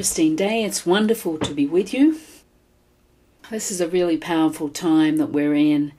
Christine 0.00 0.34
Day. 0.34 0.64
It's 0.64 0.86
wonderful 0.86 1.36
to 1.40 1.52
be 1.52 1.66
with 1.66 1.92
you. 1.92 2.18
This 3.50 3.70
is 3.70 3.82
a 3.82 3.86
really 3.86 4.16
powerful 4.16 4.70
time 4.70 5.18
that 5.18 5.30
we're 5.30 5.54
in. 5.54 5.92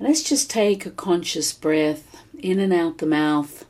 Let's 0.00 0.22
just 0.22 0.48
take 0.48 0.86
a 0.86 0.90
conscious 0.90 1.52
breath 1.52 2.24
in 2.38 2.58
and 2.58 2.72
out 2.72 2.96
the 2.96 3.06
mouth, 3.06 3.66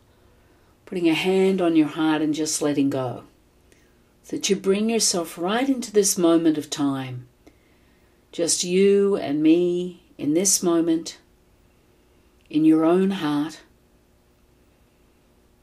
putting 0.86 1.08
a 1.08 1.14
hand 1.14 1.60
on 1.60 1.74
your 1.74 1.88
heart 1.88 2.22
and 2.22 2.32
just 2.32 2.62
letting 2.62 2.90
go. 2.90 3.24
So 4.22 4.36
that 4.36 4.48
you 4.48 4.54
bring 4.54 4.88
yourself 4.88 5.36
right 5.36 5.68
into 5.68 5.90
this 5.90 6.16
moment 6.16 6.56
of 6.56 6.70
time. 6.70 7.26
Just 8.30 8.62
you 8.62 9.16
and 9.16 9.42
me 9.42 10.04
in 10.16 10.34
this 10.34 10.62
moment, 10.62 11.18
in 12.48 12.64
your 12.64 12.84
own 12.84 13.10
heart. 13.10 13.62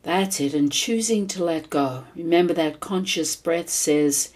That's 0.04 0.40
it, 0.40 0.54
and 0.54 0.72
choosing 0.72 1.28
to 1.28 1.44
let 1.44 1.70
go. 1.70 2.06
Remember 2.16 2.54
that 2.54 2.80
conscious 2.80 3.36
breath 3.36 3.70
says, 3.70 4.34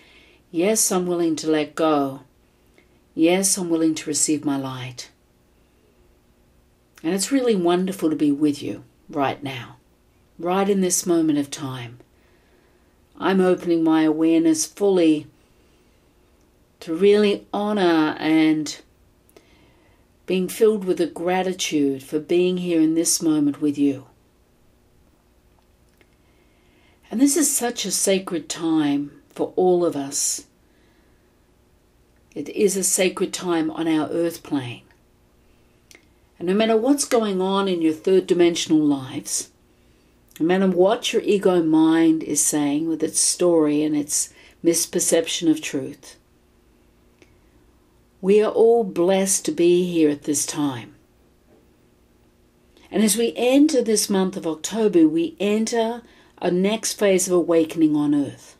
Yes, 0.51 0.91
I'm 0.91 1.07
willing 1.07 1.35
to 1.37 1.49
let 1.49 1.75
go. 1.75 2.21
Yes, 3.15 3.57
I'm 3.57 3.69
willing 3.69 3.95
to 3.95 4.09
receive 4.09 4.45
my 4.45 4.57
light. 4.57 5.09
And 7.01 7.13
it's 7.13 7.31
really 7.31 7.55
wonderful 7.55 8.09
to 8.09 8.15
be 8.15 8.31
with 8.31 8.61
you 8.61 8.83
right 9.09 9.41
now, 9.43 9.77
right 10.37 10.69
in 10.69 10.81
this 10.81 11.05
moment 11.05 11.39
of 11.39 11.49
time. 11.49 11.99
I'm 13.19 13.39
opening 13.39 13.83
my 13.83 14.03
awareness 14.03 14.65
fully 14.65 15.27
to 16.81 16.93
really 16.93 17.47
honor 17.53 18.15
and 18.19 18.79
being 20.25 20.47
filled 20.47 20.85
with 20.85 20.99
a 20.99 21.07
gratitude 21.07 22.03
for 22.03 22.19
being 22.19 22.57
here 22.57 22.81
in 22.81 22.95
this 22.95 23.21
moment 23.21 23.61
with 23.61 23.77
you. 23.77 24.07
And 27.11 27.21
this 27.21 27.37
is 27.37 27.55
such 27.55 27.85
a 27.85 27.91
sacred 27.91 28.49
time 28.49 29.11
for 29.29 29.53
all 29.55 29.85
of 29.85 29.95
us. 29.95 30.45
It 32.33 32.49
is 32.49 32.75
a 32.75 32.83
sacred 32.83 33.33
time 33.33 33.71
on 33.71 33.87
our 33.87 34.09
earth 34.09 34.43
plane. 34.43 34.81
And 36.37 36.47
no 36.47 36.53
matter 36.53 36.75
what's 36.75 37.05
going 37.05 37.41
on 37.41 37.67
in 37.67 37.81
your 37.81 37.93
third 37.93 38.27
dimensional 38.27 38.79
lives, 38.79 39.51
no 40.39 40.45
matter 40.45 40.67
what 40.67 41.13
your 41.13 41.21
ego 41.21 41.63
mind 41.63 42.23
is 42.23 42.43
saying 42.43 42.89
with 42.89 43.01
its 43.01 43.19
story 43.19 43.83
and 43.83 43.95
its 43.95 44.33
misperception 44.63 45.49
of 45.49 45.61
truth, 45.61 46.17
we 48.19 48.41
are 48.41 48.51
all 48.51 48.83
blessed 48.83 49.45
to 49.45 49.51
be 49.51 49.89
here 49.89 50.09
at 50.09 50.23
this 50.23 50.45
time. 50.45 50.95
And 52.91 53.03
as 53.03 53.17
we 53.17 53.33
enter 53.35 53.81
this 53.81 54.09
month 54.09 54.35
of 54.35 54.47
October, 54.47 55.07
we 55.07 55.35
enter 55.39 56.01
a 56.45 56.51
next 56.51 56.93
phase 56.93 57.27
of 57.27 57.33
awakening 57.33 57.95
on 57.95 58.13
earth. 58.13 58.55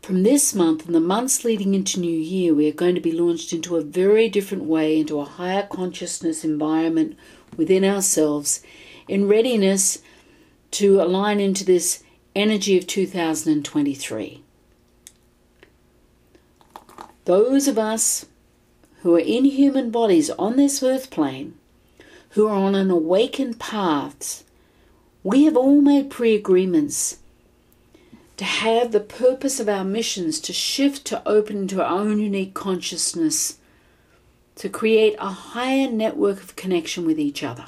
From 0.00 0.22
this 0.22 0.54
month 0.54 0.86
and 0.86 0.94
the 0.94 1.00
months 1.00 1.42
leading 1.42 1.74
into 1.74 1.98
New 1.98 2.16
Year, 2.16 2.54
we 2.54 2.68
are 2.68 2.72
going 2.72 2.94
to 2.94 3.00
be 3.00 3.10
launched 3.10 3.52
into 3.52 3.74
a 3.74 3.80
very 3.82 4.28
different 4.28 4.62
way, 4.62 5.00
into 5.00 5.18
a 5.18 5.24
higher 5.24 5.66
consciousness 5.68 6.44
environment 6.44 7.18
within 7.56 7.84
ourselves, 7.84 8.62
in 9.08 9.26
readiness 9.26 9.98
to 10.70 11.02
align 11.02 11.40
into 11.40 11.64
this 11.64 12.04
energy 12.36 12.78
of 12.78 12.86
2023. 12.86 14.44
Those 17.24 17.66
of 17.66 17.78
us 17.78 18.26
who 19.02 19.16
are 19.16 19.18
in 19.18 19.44
human 19.44 19.90
bodies 19.90 20.30
on 20.30 20.54
this 20.54 20.84
earth 20.84 21.10
plane, 21.10 21.58
who 22.30 22.46
are 22.46 22.54
on 22.54 22.76
an 22.76 22.92
awakened 22.92 23.58
path, 23.58 24.44
we 25.22 25.44
have 25.44 25.56
all 25.56 25.80
made 25.80 26.10
pre 26.10 26.34
agreements 26.34 27.18
to 28.36 28.44
have 28.44 28.90
the 28.90 29.00
purpose 29.00 29.60
of 29.60 29.68
our 29.68 29.84
missions 29.84 30.40
to 30.40 30.52
shift 30.52 31.04
to 31.06 31.28
open 31.28 31.68
to 31.68 31.84
our 31.84 32.00
own 32.00 32.18
unique 32.18 32.54
consciousness, 32.54 33.58
to 34.54 34.68
create 34.68 35.14
a 35.18 35.28
higher 35.28 35.90
network 35.90 36.42
of 36.42 36.56
connection 36.56 37.04
with 37.06 37.20
each 37.20 37.42
other. 37.42 37.66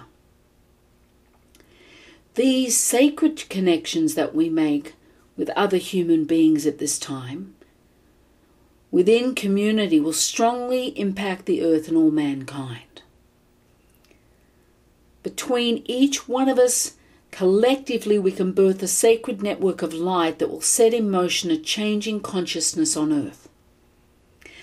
These 2.34 2.78
sacred 2.78 3.48
connections 3.50 4.14
that 4.14 4.34
we 4.34 4.48
make 4.48 4.94
with 5.36 5.50
other 5.50 5.76
human 5.76 6.24
beings 6.24 6.64
at 6.64 6.78
this 6.78 6.98
time 6.98 7.54
within 8.90 9.34
community 9.34 10.00
will 10.00 10.12
strongly 10.14 10.98
impact 10.98 11.44
the 11.44 11.62
earth 11.62 11.88
and 11.88 11.96
all 11.96 12.10
mankind. 12.10 13.02
Between 15.22 15.82
each 15.86 16.26
one 16.26 16.48
of 16.48 16.58
us 16.58 16.94
Collectively, 17.32 18.18
we 18.18 18.30
can 18.30 18.52
birth 18.52 18.82
a 18.82 18.86
sacred 18.86 19.42
network 19.42 19.80
of 19.80 19.94
light 19.94 20.38
that 20.38 20.50
will 20.50 20.60
set 20.60 20.92
in 20.92 21.10
motion 21.10 21.50
a 21.50 21.56
changing 21.56 22.20
consciousness 22.20 22.94
on 22.94 23.10
earth. 23.10 23.48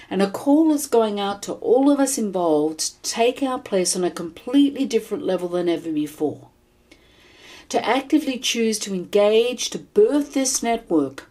And 0.08 0.22
a 0.22 0.30
call 0.30 0.72
is 0.72 0.86
going 0.86 1.20
out 1.20 1.42
to 1.44 1.54
all 1.54 1.90
of 1.92 2.00
us 2.00 2.20
involved 2.20 2.80
to 2.80 3.02
take 3.02 3.42
our 3.42 3.60
place 3.60 3.96
on 3.96 4.04
a 4.04 4.12
completely 4.12 4.86
different 4.86 5.26
level 5.26 5.50
than 5.50 5.68
ever 5.68 5.92
before. 5.92 6.50
To 7.70 7.84
actively 7.84 8.38
choose 8.38 8.78
to 8.80 8.94
engage, 8.94 9.72
to 9.72 9.80
birth 9.80 10.34
this 10.34 10.62
network, 10.62 11.28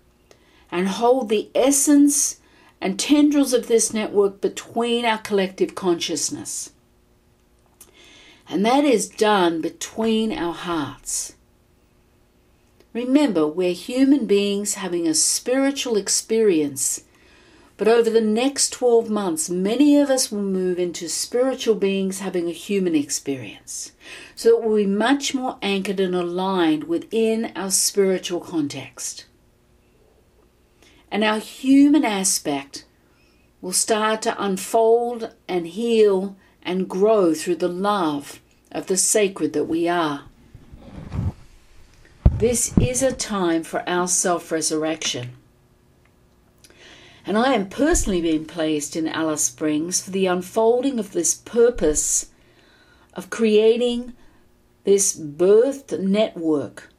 and 0.73 0.89
hold 0.89 1.29
the 1.29 1.51
essence 1.55 2.41
and 2.81 2.99
tendrils 2.99 3.53
of 3.53 3.69
this 3.69 3.95
network 3.95 4.41
between 4.41 5.05
our 5.05 5.19
collective 5.19 5.77
consciousness. 5.77 6.71
And 8.51 8.65
that 8.65 8.85
is 8.85 9.09
done 9.09 9.61
between 9.61 10.33
our 10.33 10.55
hearts. 10.55 11.35
Remember, 12.95 13.47
we're 13.47 13.75
human 13.75 14.27
beings 14.27 14.75
having 14.75 15.07
a 15.07 15.15
spiritual 15.15 15.97
experience. 15.97 17.05
But 17.77 17.87
over 17.87 18.11
the 18.11 18.23
next 18.23 18.71
12 18.71 19.09
months, 19.09 19.49
many 19.49 19.99
of 19.99 20.11
us 20.11 20.33
will 20.33 20.43
move 20.43 20.79
into 20.79 21.09
spiritual 21.09 21.77
beings 21.77 22.21
having 22.21 22.49
a 22.49 22.53
human 22.53 22.97
experience. 22.97 23.93
So 24.35 24.57
it 24.57 24.65
will 24.65 24.77
be 24.77 24.87
much 24.87 25.35
more 25.35 25.59
anchored 25.63 26.01
and 26.01 26.15
aligned 26.15 26.85
within 26.85 27.53
our 27.55 27.71
spiritual 27.71 28.41
context. 28.41 29.27
And 31.11 31.23
our 31.23 31.39
human 31.39 32.05
aspect 32.05 32.85
will 33.61 33.73
start 33.73 34.23
to 34.23 34.43
unfold 34.43 35.35
and 35.47 35.67
heal 35.67 36.37
and 36.69 36.87
grow 36.87 37.33
through 37.33 37.57
the 37.57 37.67
love 37.67 38.41
of 38.71 38.89
the 38.89 38.97
sacred 38.99 39.55
that 39.55 39.65
we 39.65 39.89
are. 39.89 40.25
This 42.31 42.77
is 42.77 43.03
a 43.03 43.11
time 43.11 43.63
for 43.63 43.89
our 43.89 44.07
self 44.07 44.53
resurrection. 44.53 45.31
And 47.25 47.39
I 47.39 47.55
am 47.55 47.71
personally 47.71 48.21
being 48.21 48.45
placed 48.45 48.97
in 48.97 49.09
Alice 49.09 49.45
Springs 49.45 50.03
for 50.03 50.11
the 50.11 50.27
unfolding 50.27 50.99
of 50.99 51.13
this 51.13 51.35
purpose 51.35 52.27
of 53.15 53.31
creating 53.31 54.13
this 54.85 55.19
birthed 55.19 55.99
network, 55.99 56.91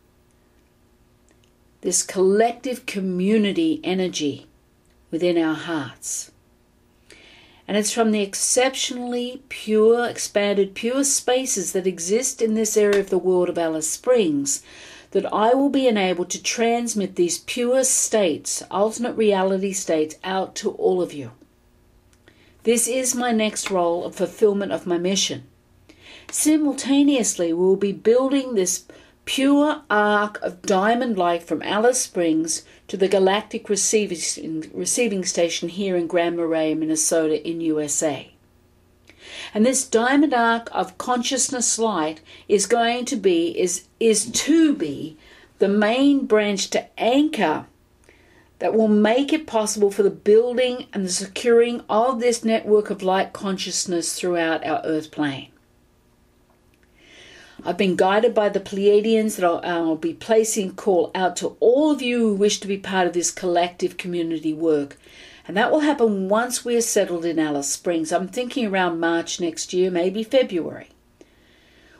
this 1.81 2.01
collective 2.01 2.87
community 2.87 3.81
energy 3.83 4.47
within 5.11 5.37
our 5.37 5.55
hearts. 5.55 6.31
And 7.69 7.77
it's 7.77 7.93
from 7.93 8.09
the 8.09 8.23
exceptionally 8.23 9.43
pure, 9.47 10.09
expanded, 10.09 10.73
pure 10.73 11.03
spaces 11.03 11.71
that 11.73 11.85
exist 11.85 12.41
in 12.41 12.55
this 12.55 12.75
area 12.75 12.99
of 12.99 13.11
the 13.11 13.19
world 13.19 13.47
of 13.47 13.59
Alice 13.59 13.87
Springs 13.87 14.63
that 15.11 15.31
I 15.31 15.53
will 15.53 15.69
be 15.69 15.87
enabled 15.87 16.31
to 16.31 16.41
transmit 16.41 17.15
these 17.15 17.37
pure 17.37 17.83
states, 17.83 18.63
alternate 18.71 19.13
reality 19.13 19.71
states, 19.71 20.15
out 20.23 20.55
to 20.55 20.71
all 20.71 20.99
of 20.99 21.13
you. 21.13 21.29
This 22.63 22.87
is 22.87 23.13
my 23.13 23.31
next 23.31 23.69
role 23.69 24.03
of 24.03 24.15
fulfillment 24.15 24.71
of 24.71 24.87
my 24.87 24.97
mission. 24.97 25.43
Simultaneously, 26.31 27.53
we 27.53 27.63
will 27.63 27.75
be 27.75 27.91
building 27.91 28.55
this 28.55 28.85
pure 29.29 29.83
arc 29.91 30.41
of 30.41 30.59
diamond 30.63 31.15
light 31.15 31.43
from 31.43 31.61
Alice 31.61 32.01
Springs 32.01 32.63
to 32.87 32.97
the 32.97 33.07
galactic 33.07 33.69
receiving, 33.69 35.23
station 35.23 35.69
here 35.69 35.95
in 35.95 36.07
Grand 36.07 36.35
Marais, 36.35 36.73
Minnesota, 36.73 37.47
in 37.47 37.61
USA. 37.61 38.31
And 39.53 39.63
this 39.63 39.87
diamond 39.87 40.33
arc 40.33 40.67
of 40.71 40.97
consciousness 40.97 41.77
light 41.77 42.21
is 42.47 42.65
going 42.65 43.05
to 43.05 43.15
be, 43.15 43.55
is, 43.59 43.85
is 43.99 44.31
to 44.31 44.73
be 44.73 45.15
the 45.59 45.69
main 45.69 46.25
branch 46.25 46.71
to 46.71 46.87
anchor 46.99 47.67
that 48.57 48.73
will 48.73 48.87
make 48.87 49.31
it 49.31 49.45
possible 49.45 49.91
for 49.91 50.01
the 50.01 50.09
building 50.09 50.87
and 50.91 51.05
the 51.05 51.11
securing 51.11 51.83
of 51.87 52.19
this 52.19 52.43
network 52.43 52.89
of 52.89 53.03
light 53.03 53.31
consciousness 53.31 54.19
throughout 54.19 54.65
our 54.65 54.81
earth 54.83 55.11
plane. 55.11 55.51
I've 57.65 57.77
been 57.77 57.95
guided 57.97 58.33
by 58.33 58.49
the 58.49 58.59
Pleiadians 58.59 59.35
that 59.35 59.45
I'll, 59.45 59.61
I'll, 59.63 59.95
be 59.95 60.13
placing 60.13 60.75
call 60.75 61.11
out 61.13 61.35
to 61.37 61.57
all 61.59 61.91
of 61.91 62.01
you 62.01 62.19
who 62.19 62.33
wish 62.35 62.59
to 62.61 62.67
be 62.67 62.77
part 62.77 63.05
of 63.05 63.13
this 63.13 63.31
collective 63.31 63.97
community 63.97 64.53
work. 64.53 64.97
And 65.45 65.57
that 65.57 65.71
will 65.71 65.81
happen 65.81 66.29
once 66.29 66.63
we're 66.63 66.79
settled 66.79 67.25
in 67.25 67.37
Alice 67.37 67.69
Springs. 67.69 68.13
I'm 68.13 68.27
thinking 68.27 68.67
around 68.67 68.99
March 68.99 69.41
next 69.41 69.73
year, 69.73 69.91
maybe 69.91 70.23
February. 70.23 70.89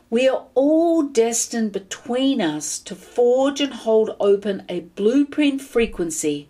We 0.10 0.30
are 0.30 0.46
all 0.56 1.04
destined 1.04 1.72
between 1.72 2.42
us 2.42 2.80
to 2.80 2.96
forge 2.96 3.60
and 3.60 3.74
hold 3.74 4.16
open 4.20 4.64
a 4.70 4.82
blueprint 4.82 5.62
frequency 5.62 6.48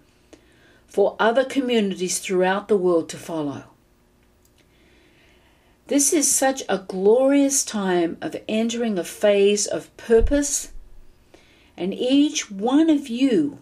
for 0.88 1.15
other 1.19 1.45
communities 1.45 2.19
throughout 2.19 2.67
the 2.67 2.77
world 2.77 3.09
to 3.09 3.17
follow. 3.17 3.63
This 5.89 6.13
is 6.13 6.30
such 6.30 6.62
a 6.69 6.86
glorious 6.88 7.65
time 7.65 8.18
of 8.21 8.36
entering 8.47 9.00
a 9.00 9.03
phase 9.03 9.65
of 9.65 9.95
purpose, 9.97 10.71
and 11.75 11.95
each 11.95 12.51
one 12.51 12.91
of 12.91 13.07
you 13.07 13.57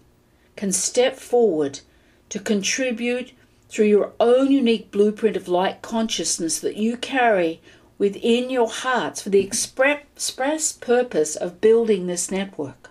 can 0.57 0.73
step 0.73 1.15
forward 1.15 1.79
to 2.27 2.37
contribute 2.39 3.31
through 3.69 3.85
your 3.85 4.11
own 4.19 4.51
unique 4.51 4.91
blueprint 4.91 5.37
of 5.37 5.47
light 5.47 5.81
consciousness 5.81 6.59
that 6.59 6.75
you 6.75 6.97
carry 6.97 7.61
within 7.97 8.49
your 8.49 8.67
hearts 8.67 9.21
for 9.21 9.29
the 9.29 9.39
express 9.39 10.73
purpose 10.73 11.37
of 11.37 11.61
building 11.61 12.07
this 12.07 12.29
network. 12.29 12.89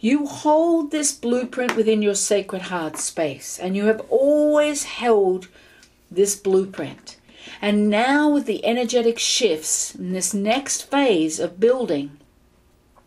You 0.00 0.26
hold 0.26 0.92
this 0.92 1.12
blueprint 1.12 1.76
within 1.76 2.00
your 2.00 2.14
sacred 2.14 2.62
heart 2.62 2.96
space, 2.96 3.58
and 3.58 3.76
you 3.76 3.84
have 3.84 4.00
always 4.08 4.84
held 4.84 5.48
this 6.10 6.36
blueprint. 6.36 7.18
And 7.62 7.90
now, 7.90 8.28
with 8.30 8.46
the 8.46 8.64
energetic 8.64 9.18
shifts 9.18 9.94
in 9.94 10.12
this 10.12 10.32
next 10.32 10.90
phase 10.90 11.38
of 11.38 11.60
building, 11.60 12.18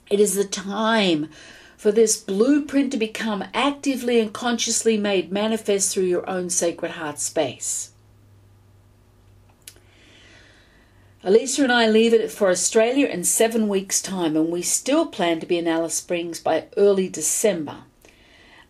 it 0.10 0.20
is 0.20 0.36
the 0.36 0.46
time 0.46 1.30
for 1.76 1.92
this 1.92 2.18
blueprint 2.18 2.92
to 2.92 2.98
become 2.98 3.44
actively 3.54 4.20
and 4.20 4.32
consciously 4.32 4.96
made 4.96 5.32
manifest 5.32 5.92
through 5.92 6.04
your 6.04 6.30
own 6.30 6.50
sacred 6.50 6.92
heart 6.92 7.20
space. 7.20 7.92
Elisa 11.26 11.64
and 11.64 11.72
I 11.72 11.88
leave 11.88 12.14
it 12.14 12.32
for 12.32 12.50
Australia 12.50 13.08
in 13.08 13.24
seven 13.24 13.68
weeks' 13.68 14.02
time, 14.02 14.36
and 14.36 14.50
we 14.50 14.62
still 14.62 15.06
plan 15.06 15.40
to 15.40 15.46
be 15.46 15.58
in 15.58 15.68
Alice 15.68 15.96
Springs 15.96 16.40
by 16.40 16.66
early 16.78 17.08
December. 17.10 17.78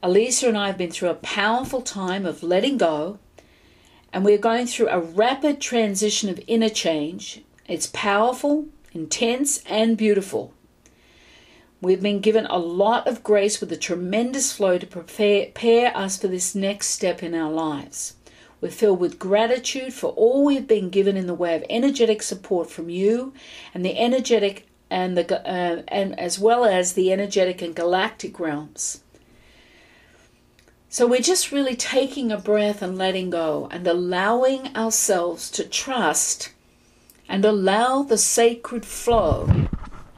Elisa 0.01 0.47
and 0.47 0.57
I 0.57 0.68
have 0.68 0.77
been 0.77 0.91
through 0.91 1.09
a 1.09 1.15
powerful 1.15 1.81
time 1.81 2.25
of 2.25 2.44
letting 2.44 2.77
go, 2.77 3.18
and 4.13 4.24
we're 4.24 4.38
going 4.38 4.68
through 4.68 4.89
a 4.89 5.00
rapid 5.00 5.60
transition 5.60 6.30
of 6.30 6.39
inner 6.45 6.69
change. 6.69 7.42
It's 7.68 7.88
powerful, 7.88 8.68
intense, 8.94 9.63
and 9.65 9.98
beautiful. 9.98 10.54
We've 11.81 12.01
been 12.01 12.21
given 12.21 12.45
a 12.45 12.60
lot 12.60 13.07
of 13.07 13.24
grace 13.24 13.60
with 13.60 13.71
a 13.71 13.77
tremendous 13.77 14.54
flow 14.54 14.77
to 14.77 14.86
prepare, 14.86 15.48
prepare 15.48 15.98
us 15.98 16.18
for 16.18 16.27
this 16.27 16.54
next 16.54 16.89
step 16.89 17.24
in 17.24 17.33
our 17.33 17.51
lives. 17.51 18.15
We're 18.62 18.69
filled 18.69 19.00
with 19.00 19.19
gratitude 19.19 19.94
for 19.94 20.12
all 20.12 20.45
we've 20.45 20.68
been 20.68 20.89
given 20.89 21.18
in 21.18 21.27
the 21.27 21.33
way 21.33 21.56
of 21.56 21.66
energetic 21.69 22.21
support 22.21 22.69
from 22.69 22.89
you 22.89 23.33
and 23.74 23.83
the 23.83 23.98
energetic 23.98 24.68
and 24.89 25.18
the 25.18 25.39
uh, 25.45 25.81
and 25.89 26.18
as 26.18 26.39
well 26.39 26.63
as 26.63 26.94
the 26.94 27.12
energetic 27.12 27.62
and 27.62 27.75
galactic 27.75 28.39
realms. 28.39 29.01
So 30.94 31.07
we're 31.07 31.22
just 31.22 31.51
really 31.51 31.75
taking 31.75 32.31
a 32.31 32.38
breath 32.38 32.84
and 32.84 32.95
letting 32.95 33.31
go 33.31 33.68
and 33.72 33.88
allowing 33.88 34.75
ourselves 34.75 35.50
to 35.50 35.63
trust 35.63 36.54
and 37.28 37.44
allow 37.44 38.04
the 38.04 38.19
sacred 38.19 38.86
flow 38.86 39.69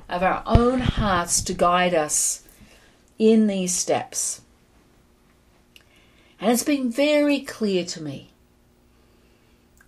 of 0.09 0.21
our 0.21 0.43
own 0.45 0.81
hearts 0.81 1.41
to 1.43 1.53
guide 1.53 1.93
us 1.93 2.43
in 3.17 3.47
these 3.47 3.73
steps. 3.73 4.41
And 6.41 6.51
it's 6.51 6.63
been 6.63 6.91
very 6.91 7.39
clear 7.39 7.85
to 7.85 8.03
me 8.03 8.31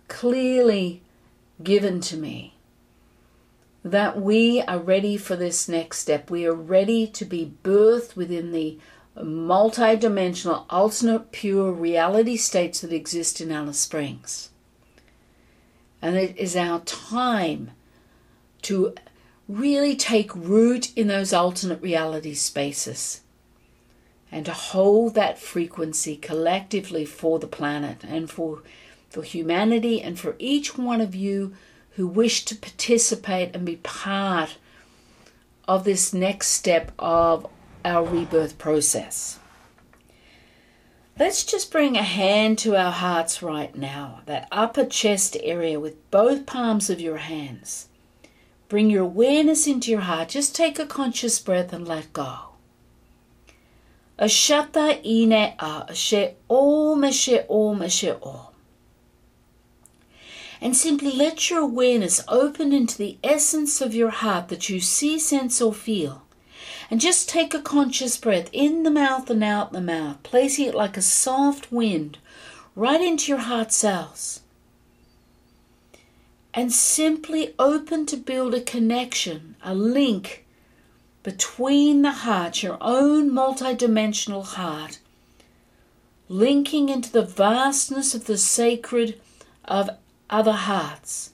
clearly 0.08 1.02
given 1.62 2.00
to 2.00 2.16
me 2.16 2.54
that 3.84 4.18
we 4.18 4.62
are 4.62 4.78
ready 4.78 5.18
for 5.18 5.36
this 5.36 5.68
next 5.68 5.98
step. 5.98 6.30
We 6.30 6.46
are 6.46 6.54
ready 6.54 7.06
to 7.08 7.26
be 7.26 7.52
birthed 7.62 8.16
within 8.16 8.52
the 8.52 8.78
multidimensional, 9.22 10.64
ultimate, 10.70 11.32
pure 11.32 11.72
reality 11.72 12.36
states 12.36 12.80
that 12.80 12.92
exist 12.92 13.40
in 13.40 13.50
Alice 13.50 13.78
Springs. 13.78 14.50
And 16.00 16.16
it 16.16 16.36
is 16.36 16.56
our 16.56 16.80
time 16.80 17.72
to 18.62 18.94
really 19.48 19.96
take 19.96 20.34
root 20.34 20.96
in 20.96 21.08
those 21.08 21.32
alternate 21.32 21.80
reality 21.80 22.34
spaces 22.34 23.22
and 24.30 24.44
to 24.44 24.52
hold 24.52 25.14
that 25.14 25.38
frequency 25.38 26.16
collectively 26.16 27.04
for 27.04 27.38
the 27.38 27.46
planet 27.46 28.04
and 28.04 28.30
for 28.30 28.62
for 29.08 29.22
humanity 29.22 30.02
and 30.02 30.18
for 30.18 30.36
each 30.38 30.76
one 30.76 31.00
of 31.00 31.14
you 31.14 31.54
who 31.92 32.06
wish 32.06 32.44
to 32.44 32.54
participate 32.54 33.54
and 33.54 33.64
be 33.64 33.76
part 33.76 34.58
of 35.66 35.84
this 35.84 36.12
next 36.12 36.48
step 36.48 36.92
of 36.98 37.46
our 37.84 38.04
rebirth 38.04 38.58
process. 38.58 39.38
Let's 41.18 41.44
just 41.44 41.72
bring 41.72 41.96
a 41.96 42.02
hand 42.02 42.58
to 42.58 42.76
our 42.76 42.92
hearts 42.92 43.42
right 43.42 43.74
now, 43.76 44.20
that 44.26 44.48
upper 44.52 44.84
chest 44.84 45.36
area 45.42 45.80
with 45.80 46.10
both 46.10 46.46
palms 46.46 46.90
of 46.90 47.00
your 47.00 47.16
hands. 47.16 47.88
Bring 48.68 48.90
your 48.90 49.02
awareness 49.02 49.66
into 49.66 49.90
your 49.90 50.00
heart. 50.00 50.28
Just 50.28 50.54
take 50.54 50.78
a 50.78 50.86
conscious 50.86 51.38
breath 51.38 51.72
and 51.72 51.88
let 51.88 52.12
go. 52.12 52.36
Ashata 54.18 55.00
ine 55.04 55.54
a, 55.58 55.86
ashe 55.90 56.34
om, 56.48 57.02
ashe 57.04 57.44
om, 57.48 57.82
ashe 57.82 58.04
om 58.22 58.48
and 60.60 60.76
simply 60.76 61.12
let 61.12 61.50
your 61.50 61.60
awareness 61.60 62.22
open 62.28 62.72
into 62.72 62.98
the 62.98 63.18
essence 63.22 63.80
of 63.80 63.94
your 63.94 64.10
heart 64.10 64.48
that 64.48 64.68
you 64.68 64.80
see, 64.80 65.18
sense, 65.18 65.60
or 65.60 65.72
feel. 65.72 66.22
And 66.90 67.00
just 67.00 67.28
take 67.28 67.52
a 67.52 67.60
conscious 67.60 68.16
breath 68.16 68.48
in 68.52 68.82
the 68.82 68.90
mouth 68.90 69.28
and 69.28 69.44
out 69.44 69.72
the 69.72 69.80
mouth, 69.80 70.22
placing 70.22 70.66
it 70.66 70.74
like 70.74 70.96
a 70.96 71.02
soft 71.02 71.70
wind 71.70 72.18
right 72.74 73.00
into 73.00 73.30
your 73.30 73.40
heart 73.40 73.72
cells. 73.72 74.40
And 76.54 76.72
simply 76.72 77.54
open 77.58 78.06
to 78.06 78.16
build 78.16 78.54
a 78.54 78.60
connection, 78.60 79.56
a 79.62 79.74
link 79.74 80.46
between 81.22 82.02
the 82.02 82.12
heart, 82.12 82.62
your 82.62 82.78
own 82.80 83.30
multidimensional 83.30 84.44
heart, 84.44 84.98
linking 86.28 86.88
into 86.88 87.12
the 87.12 87.24
vastness 87.24 88.14
of 88.14 88.24
the 88.24 88.38
sacred 88.38 89.20
of 89.64 89.90
other 90.30 90.52
hearts. 90.52 91.32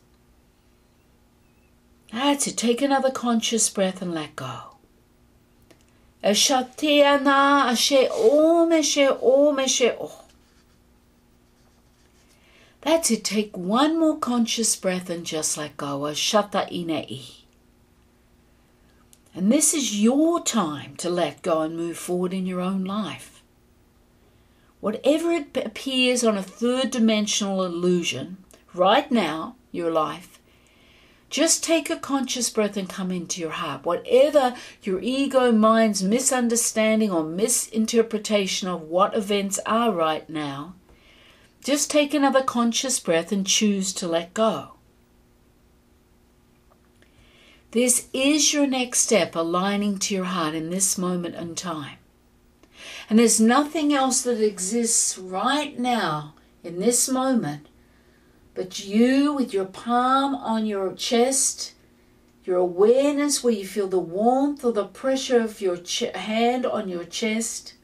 That's 2.12 2.46
it. 2.46 2.56
Take 2.56 2.82
another 2.82 3.10
conscious 3.10 3.68
breath 3.70 4.02
and 4.02 4.12
let 4.12 4.34
go. 4.34 4.73
That's 12.80 13.10
it. 13.10 13.24
Take 13.24 13.54
one 13.54 14.00
more 14.00 14.16
conscious 14.16 14.74
breath 14.74 15.10
and 15.10 15.26
just 15.26 15.58
let 15.58 15.76
go. 15.76 16.06
And 16.06 16.16
this 19.52 19.74
is 19.74 20.00
your 20.00 20.42
time 20.42 20.96
to 20.96 21.10
let 21.10 21.42
go 21.42 21.60
and 21.60 21.76
move 21.76 21.98
forward 21.98 22.32
in 22.32 22.46
your 22.46 22.62
own 22.62 22.84
life. 22.84 23.42
Whatever 24.80 25.30
it 25.30 25.54
appears 25.54 26.24
on 26.24 26.38
a 26.38 26.42
third 26.42 26.90
dimensional 26.90 27.64
illusion, 27.64 28.38
right 28.72 29.10
now, 29.10 29.56
your 29.72 29.90
life, 29.90 30.33
just 31.34 31.64
take 31.64 31.90
a 31.90 31.96
conscious 31.96 32.48
breath 32.48 32.76
and 32.76 32.88
come 32.88 33.10
into 33.10 33.40
your 33.40 33.50
heart. 33.50 33.84
Whatever 33.84 34.54
your 34.84 35.00
ego 35.00 35.50
mind's 35.50 36.00
misunderstanding 36.00 37.10
or 37.10 37.24
misinterpretation 37.24 38.68
of 38.68 38.82
what 38.82 39.16
events 39.16 39.58
are 39.66 39.90
right 39.90 40.30
now, 40.30 40.76
just 41.60 41.90
take 41.90 42.14
another 42.14 42.40
conscious 42.40 43.00
breath 43.00 43.32
and 43.32 43.44
choose 43.44 43.92
to 43.94 44.06
let 44.06 44.32
go. 44.32 44.74
This 47.72 48.06
is 48.12 48.52
your 48.52 48.68
next 48.68 49.00
step, 49.00 49.34
aligning 49.34 49.98
to 49.98 50.14
your 50.14 50.26
heart 50.26 50.54
in 50.54 50.70
this 50.70 50.96
moment 50.96 51.34
in 51.34 51.56
time. 51.56 51.98
And 53.10 53.18
there's 53.18 53.40
nothing 53.40 53.92
else 53.92 54.22
that 54.22 54.40
exists 54.40 55.18
right 55.18 55.76
now 55.76 56.34
in 56.62 56.78
this 56.78 57.08
moment 57.08 57.66
but 58.54 58.84
you, 58.84 59.32
with 59.32 59.52
your 59.52 59.64
palm 59.64 60.34
on 60.34 60.66
your 60.66 60.92
chest, 60.94 61.72
your 62.44 62.56
awareness 62.58 63.42
where 63.42 63.52
you 63.52 63.66
feel 63.66 63.88
the 63.88 63.98
warmth 63.98 64.64
or 64.64 64.72
the 64.72 64.84
pressure 64.84 65.40
of 65.40 65.60
your 65.60 65.78
hand 66.14 66.64
on 66.64 66.88
your 66.88 67.04
chest, 67.04 67.74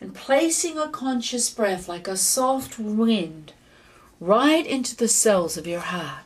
and 0.00 0.14
placing 0.14 0.78
a 0.78 0.88
conscious 0.88 1.50
breath 1.50 1.88
like 1.88 2.08
a 2.08 2.16
soft 2.16 2.78
wind 2.78 3.52
right 4.20 4.66
into 4.66 4.94
the 4.96 5.08
cells 5.08 5.56
of 5.56 5.66
your 5.66 5.80
heart. 5.80 6.24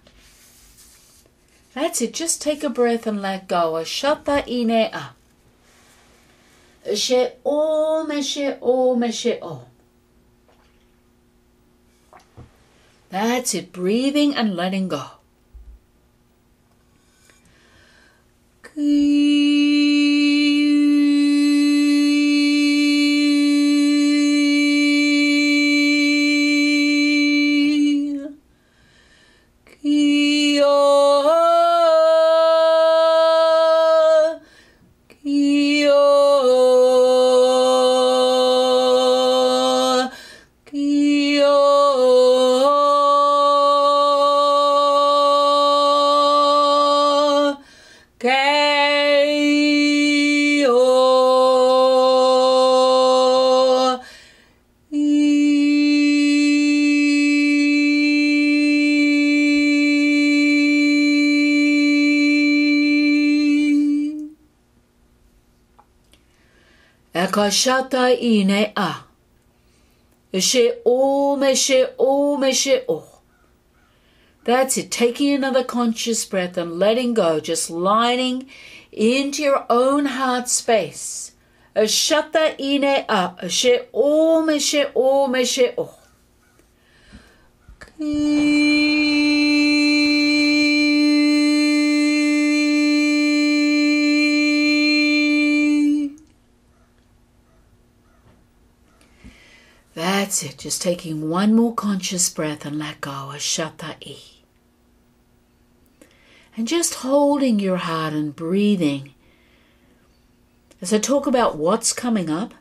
That's 1.75 2.01
it. 2.01 2.15
Just 2.15 2.41
take 2.41 2.63
a 2.63 2.71
breath 2.71 3.07
and 3.07 3.21
let 3.21 3.49
go. 3.49 3.73
Ashata 3.73 4.47
inea. 4.47 5.11
Ashe 6.87 7.33
om, 7.45 8.11
ashe 8.11 8.59
om, 8.61 9.03
ashe 9.03 9.39
om. 9.43 9.63
That's 13.15 13.55
it, 13.55 13.71
breathing 13.71 14.35
and 14.35 14.57
letting 14.57 14.89
go. 14.89 15.05
Lakashata 67.55 68.21
ine 68.21 68.73
a. 68.77 69.05
She 70.41 70.73
o 70.85 71.37
me 71.37 71.55
she 71.55 71.87
o 71.99 72.37
me 72.37 72.53
she 72.53 72.81
o. 72.89 73.05
That's 74.43 74.77
it. 74.77 74.91
Taking 74.91 75.33
another 75.33 75.63
conscious 75.63 76.25
breath 76.25 76.57
and 76.57 76.81
letting 76.81 77.15
go, 77.15 77.39
just 77.39 77.71
lining 77.71 78.49
into 78.91 79.43
your 79.43 79.65
own 79.71 80.07
heart 80.07 80.49
space. 80.49 81.33
Ashata 81.77 82.59
ine 82.59 83.05
a. 83.09 83.49
She 83.49 83.83
o 83.95 84.45
me 84.45 84.59
That's 100.35 100.55
it. 100.55 100.59
Just 100.59 100.83
taking 100.83 101.31
one 101.31 101.55
more 101.55 101.73
conscious 101.73 102.29
breath 102.29 102.67
and 102.67 102.77
let 102.77 103.01
go. 103.01 103.31
Ashata 103.33 103.95
e 104.01 104.43
and 106.57 106.67
just 106.67 106.95
holding 106.95 107.61
your 107.61 107.77
heart 107.77 108.13
and 108.15 108.35
breathing. 108.35 109.15
As 110.83 110.93
I 110.93 110.99
talk 110.99 111.29
about 111.29 111.57
what's 111.57 111.93
coming 111.93 112.31
up, 112.31 112.53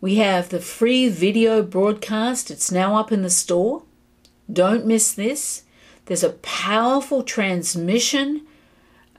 we 0.00 0.14
have 0.16 0.50
the 0.50 0.60
free 0.60 1.08
video 1.08 1.64
broadcast. 1.64 2.48
It's 2.48 2.70
now 2.70 2.94
up 2.94 3.10
in 3.10 3.22
the 3.22 3.28
store. 3.28 3.82
Don't 4.52 4.86
miss 4.86 5.12
this. 5.12 5.64
There's 6.06 6.22
a 6.22 6.30
powerful 6.30 7.24
transmission 7.24 8.46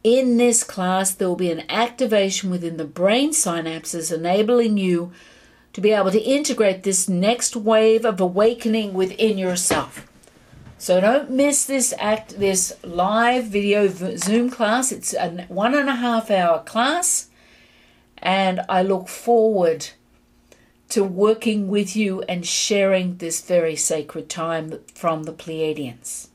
In 0.06 0.36
this 0.36 0.62
class, 0.62 1.10
there 1.10 1.26
will 1.26 1.34
be 1.34 1.50
an 1.50 1.64
activation 1.68 2.48
within 2.48 2.76
the 2.76 2.84
brain 2.84 3.30
synapses, 3.30 4.14
enabling 4.14 4.76
you 4.76 5.10
to 5.72 5.80
be 5.80 5.90
able 5.90 6.12
to 6.12 6.22
integrate 6.22 6.84
this 6.84 7.08
next 7.08 7.56
wave 7.56 8.04
of 8.04 8.20
awakening 8.20 8.94
within 8.94 9.36
yourself. 9.36 10.06
So 10.78 11.00
don't 11.00 11.30
miss 11.30 11.64
this 11.64 11.92
act, 11.98 12.38
this 12.38 12.72
live 12.84 13.46
video 13.46 13.88
Zoom 13.88 14.48
class. 14.48 14.92
It's 14.92 15.12
a 15.12 15.44
one 15.48 15.74
and 15.74 15.88
a 15.88 15.96
half 15.96 16.30
hour 16.30 16.62
class, 16.62 17.28
and 18.18 18.60
I 18.68 18.82
look 18.82 19.08
forward 19.08 19.88
to 20.90 21.02
working 21.02 21.66
with 21.66 21.96
you 21.96 22.22
and 22.28 22.46
sharing 22.46 23.16
this 23.16 23.40
very 23.40 23.74
sacred 23.74 24.30
time 24.30 24.78
from 24.94 25.24
the 25.24 25.32
Pleiadians. 25.32 26.28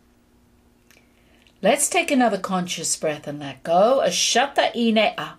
Let's 1.63 1.89
take 1.89 2.09
another 2.09 2.39
conscious 2.39 2.95
breath 2.95 3.27
and 3.27 3.39
let 3.39 3.61
go. 3.61 4.01
Ashata 4.03 4.75
ine 4.75 4.97
a, 4.97 5.37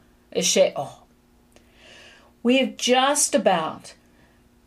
We 2.44 2.58
have 2.58 2.76
just 2.76 3.34
about 3.34 3.94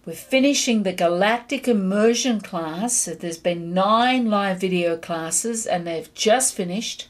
we're 0.05 0.15
finishing 0.15 0.83
the 0.83 0.91
Galactic 0.91 1.65
Immersion 1.65 2.41
class. 2.41 3.05
There's 3.05 3.37
been 3.37 3.73
nine 3.73 4.29
live 4.29 4.59
video 4.59 4.97
classes 4.97 5.65
and 5.65 5.87
they've 5.87 6.13
just 6.13 6.53
finished. 6.53 7.07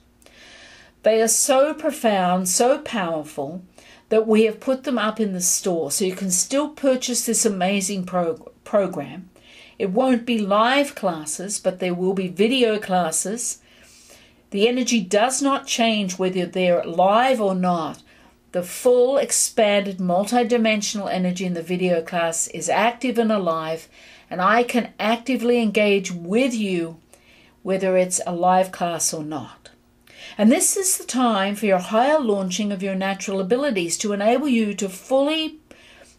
They 1.02 1.24
are 1.24 1.28
so 1.28 1.74
profound, 1.74 2.48
so 2.48 2.78
powerful 2.78 3.64
that 4.10 4.28
we 4.28 4.44
have 4.44 4.60
put 4.60 4.84
them 4.84 5.00
up 5.00 5.20
in 5.20 5.34
the 5.34 5.42
store 5.42 5.90
so 5.90 6.06
you 6.06 6.16
can 6.16 6.30
still 6.30 6.70
purchase 6.70 7.26
this 7.26 7.48
amazing 7.48 8.06
prog- 8.06 8.52
program. 8.64 9.28
It 9.80 9.90
won't 9.90 10.24
be 10.24 10.38
live 10.38 10.94
classes, 10.94 11.60
but 11.60 11.80
there 11.80 11.96
will 11.96 12.14
be 12.14 12.28
video 12.28 12.78
classes. 12.78 13.58
The 14.52 14.68
energy 14.68 15.02
does 15.02 15.42
not 15.42 15.68
change 15.68 16.18
whether 16.18 16.46
they're 16.46 16.84
live 16.84 17.42
or 17.42 17.56
not. 17.56 18.02
The 18.52 18.64
full 18.64 19.18
expanded 19.18 19.98
multidimensional 19.98 21.12
energy 21.12 21.46
in 21.46 21.56
the 21.56 21.62
video 21.62 22.02
class 22.02 22.48
is 22.48 22.70
active 22.70 23.18
and 23.18 23.32
alive, 23.32 23.90
and 24.30 24.42
I 24.42 24.64
can 24.64 24.94
actively 25.00 25.62
engage 25.62 26.12
with 26.12 26.54
you 26.54 26.98
whether 27.64 27.98
it's 27.98 28.22
a 28.26 28.34
live 28.34 28.72
class 28.72 29.14
or 29.14 29.24
not. 29.24 29.72
And 30.38 30.52
this 30.52 30.78
is 30.78 30.98
the 30.98 31.04
time 31.04 31.56
for 31.56 31.66
your 31.66 31.80
higher 31.80 32.20
launching 32.20 32.72
of 32.72 32.84
your 32.84 32.96
natural 32.96 33.40
abilities 33.40 33.98
to 33.98 34.14
enable 34.14 34.48
you 34.48 34.74
to 34.76 34.88
fully 34.88 35.58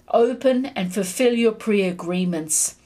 open 0.09 0.67
and 0.67 0.93
fulfill 0.93 1.35
your 1.35 1.53
pre 1.53 1.83
agreements 1.83 2.77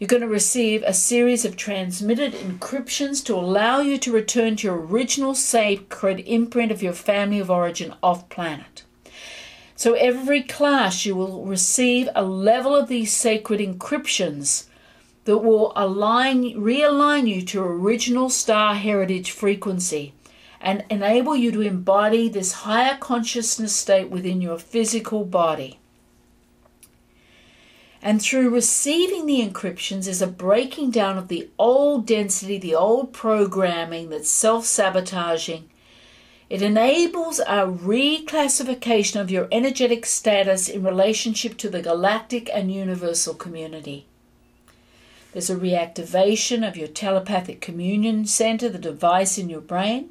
you're 0.00 0.08
going 0.08 0.22
to 0.22 0.28
receive 0.28 0.82
a 0.82 0.94
series 0.94 1.44
of 1.44 1.58
transmitted 1.58 2.32
encryptions 2.32 3.22
to 3.22 3.34
allow 3.34 3.80
you 3.80 3.98
to 3.98 4.10
return 4.10 4.56
to 4.56 4.66
your 4.66 4.80
original 4.80 5.34
sacred 5.34 6.20
imprint 6.20 6.72
of 6.72 6.82
your 6.82 6.94
family 6.94 7.38
of 7.38 7.50
origin 7.50 7.94
off 8.02 8.26
planet. 8.30 8.82
So 9.76 9.92
every 9.92 10.42
class 10.42 11.04
you 11.04 11.14
will 11.14 11.44
receive 11.44 12.08
a 12.14 12.24
level 12.24 12.74
of 12.74 12.88
these 12.88 13.12
sacred 13.12 13.60
encryptions 13.60 14.68
that 15.26 15.38
will 15.38 15.74
align 15.76 16.54
realign 16.54 17.28
you 17.28 17.42
to 17.42 17.62
original 17.62 18.30
star 18.30 18.76
heritage 18.76 19.30
frequency 19.30 20.14
and 20.62 20.82
enable 20.88 21.36
you 21.36 21.52
to 21.52 21.60
embody 21.60 22.30
this 22.30 22.52
higher 22.52 22.96
consciousness 22.96 23.76
state 23.76 24.08
within 24.08 24.40
your 24.40 24.58
physical 24.58 25.26
body. 25.26 25.79
And 28.02 28.22
through 28.22 28.48
receiving 28.48 29.26
the 29.26 29.46
encryptions 29.46 30.06
is 30.06 30.22
a 30.22 30.26
breaking 30.26 30.90
down 30.90 31.18
of 31.18 31.28
the 31.28 31.50
old 31.58 32.06
density, 32.06 32.56
the 32.56 32.74
old 32.74 33.12
programming 33.12 34.08
that's 34.08 34.30
self 34.30 34.64
sabotaging. 34.64 35.68
It 36.48 36.62
enables 36.62 37.38
a 37.40 37.66
reclassification 37.66 39.20
of 39.20 39.30
your 39.30 39.46
energetic 39.52 40.04
status 40.06 40.68
in 40.68 40.82
relationship 40.82 41.56
to 41.58 41.70
the 41.70 41.82
galactic 41.82 42.50
and 42.52 42.72
universal 42.72 43.34
community. 43.34 44.06
There's 45.32 45.50
a 45.50 45.56
reactivation 45.56 46.66
of 46.66 46.76
your 46.76 46.88
telepathic 46.88 47.60
communion 47.60 48.26
center, 48.26 48.68
the 48.68 48.78
device 48.78 49.38
in 49.38 49.48
your 49.48 49.60
brain. 49.60 50.10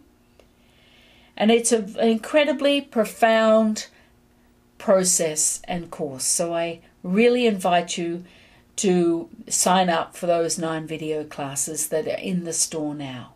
And 1.35 1.51
it's 1.51 1.73
an 1.73 1.97
incredibly 1.99 2.79
profound 2.79 3.87
process 4.77 5.61
and 5.65 5.91
course. 5.91 6.23
So 6.23 6.53
I 6.53 6.79
really 7.03 7.47
invite 7.47 7.97
you 7.97 8.23
to 8.77 9.29
sign 9.47 9.89
up 9.89 10.15
for 10.15 10.25
those 10.25 10.57
nine 10.57 10.87
video 10.87 11.23
classes 11.23 11.89
that 11.89 12.07
are 12.07 12.17
in 12.17 12.45
the 12.45 12.53
store 12.53 12.95
now. 12.95 13.33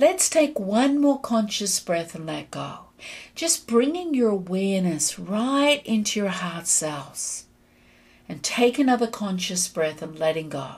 Let's 0.00 0.28
take 0.28 0.58
one 0.58 1.00
more 1.00 1.20
conscious 1.20 1.78
breath 1.80 2.14
and 2.14 2.26
let 2.26 2.50
go. 2.50 2.86
Just 3.34 3.66
bringing 3.66 4.14
your 4.14 4.30
awareness 4.30 5.18
right 5.18 5.80
into 5.84 6.20
your 6.20 6.28
heart 6.28 6.66
cells. 6.66 7.44
And 8.28 8.42
take 8.42 8.78
another 8.78 9.06
conscious 9.06 9.68
breath 9.68 10.02
and 10.02 10.18
letting 10.18 10.50
go. 10.50 10.76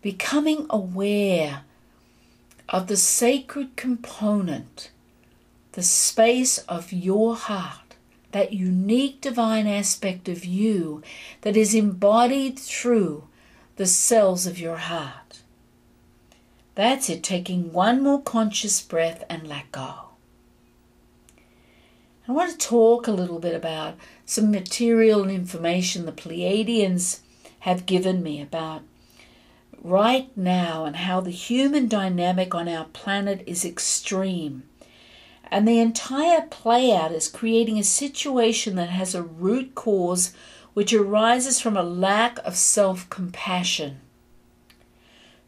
Becoming 0.00 0.66
aware 0.68 1.62
of 2.68 2.86
the 2.86 2.96
sacred 2.96 3.76
component, 3.76 4.90
the 5.72 5.82
space 5.82 6.58
of 6.58 6.92
your 6.92 7.36
heart 7.36 7.81
that 8.32 8.52
unique 8.52 9.20
divine 9.20 9.66
aspect 9.66 10.28
of 10.28 10.44
you 10.44 11.02
that 11.42 11.56
is 11.56 11.74
embodied 11.74 12.58
through 12.58 13.28
the 13.76 13.86
cells 13.86 14.46
of 14.46 14.58
your 14.58 14.76
heart. 14.76 15.42
That's 16.74 17.10
it, 17.10 17.22
taking 17.22 17.72
one 17.72 18.02
more 18.02 18.22
conscious 18.22 18.80
breath 18.80 19.24
and 19.28 19.46
let 19.46 19.70
go. 19.72 19.94
I 22.26 22.32
want 22.32 22.52
to 22.52 22.66
talk 22.66 23.06
a 23.06 23.12
little 23.12 23.38
bit 23.38 23.54
about 23.54 23.96
some 24.24 24.50
material 24.50 25.28
information 25.28 26.06
the 26.06 26.12
Pleiadians 26.12 27.20
have 27.60 27.84
given 27.84 28.22
me 28.22 28.40
about 28.40 28.82
right 29.82 30.34
now 30.36 30.84
and 30.84 30.96
how 30.96 31.20
the 31.20 31.30
human 31.30 31.88
dynamic 31.88 32.54
on 32.54 32.68
our 32.68 32.84
planet 32.86 33.42
is 33.46 33.64
extreme. 33.64 34.62
And 35.52 35.68
the 35.68 35.80
entire 35.80 36.40
play 36.40 36.96
out 36.96 37.12
is 37.12 37.28
creating 37.28 37.78
a 37.78 37.84
situation 37.84 38.74
that 38.76 38.88
has 38.88 39.14
a 39.14 39.22
root 39.22 39.74
cause 39.74 40.32
which 40.72 40.94
arises 40.94 41.60
from 41.60 41.76
a 41.76 41.82
lack 41.82 42.38
of 42.38 42.56
self 42.56 43.10
compassion. 43.10 44.00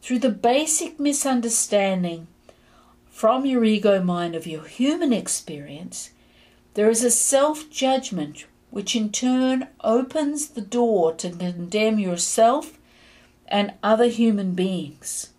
Through 0.03 0.19
the 0.19 0.29
basic 0.29 0.99
misunderstanding 0.99 2.27
from 3.09 3.47
your 3.47 3.63
ego 3.63 3.99
mind 3.99 4.35
of 4.35 4.45
your 4.45 4.65
human 4.65 5.11
experience, 5.11 6.11
there 6.75 6.91
is 6.91 7.03
a 7.03 7.09
self 7.09 7.67
judgment 7.71 8.45
which 8.69 8.95
in 8.95 9.11
turn 9.11 9.69
opens 9.83 10.49
the 10.49 10.61
door 10.61 11.15
to 11.15 11.31
condemn 11.31 11.97
yourself 11.97 12.77
and 13.47 13.73
other 13.81 14.05
human 14.07 14.53
beings. 14.53 15.31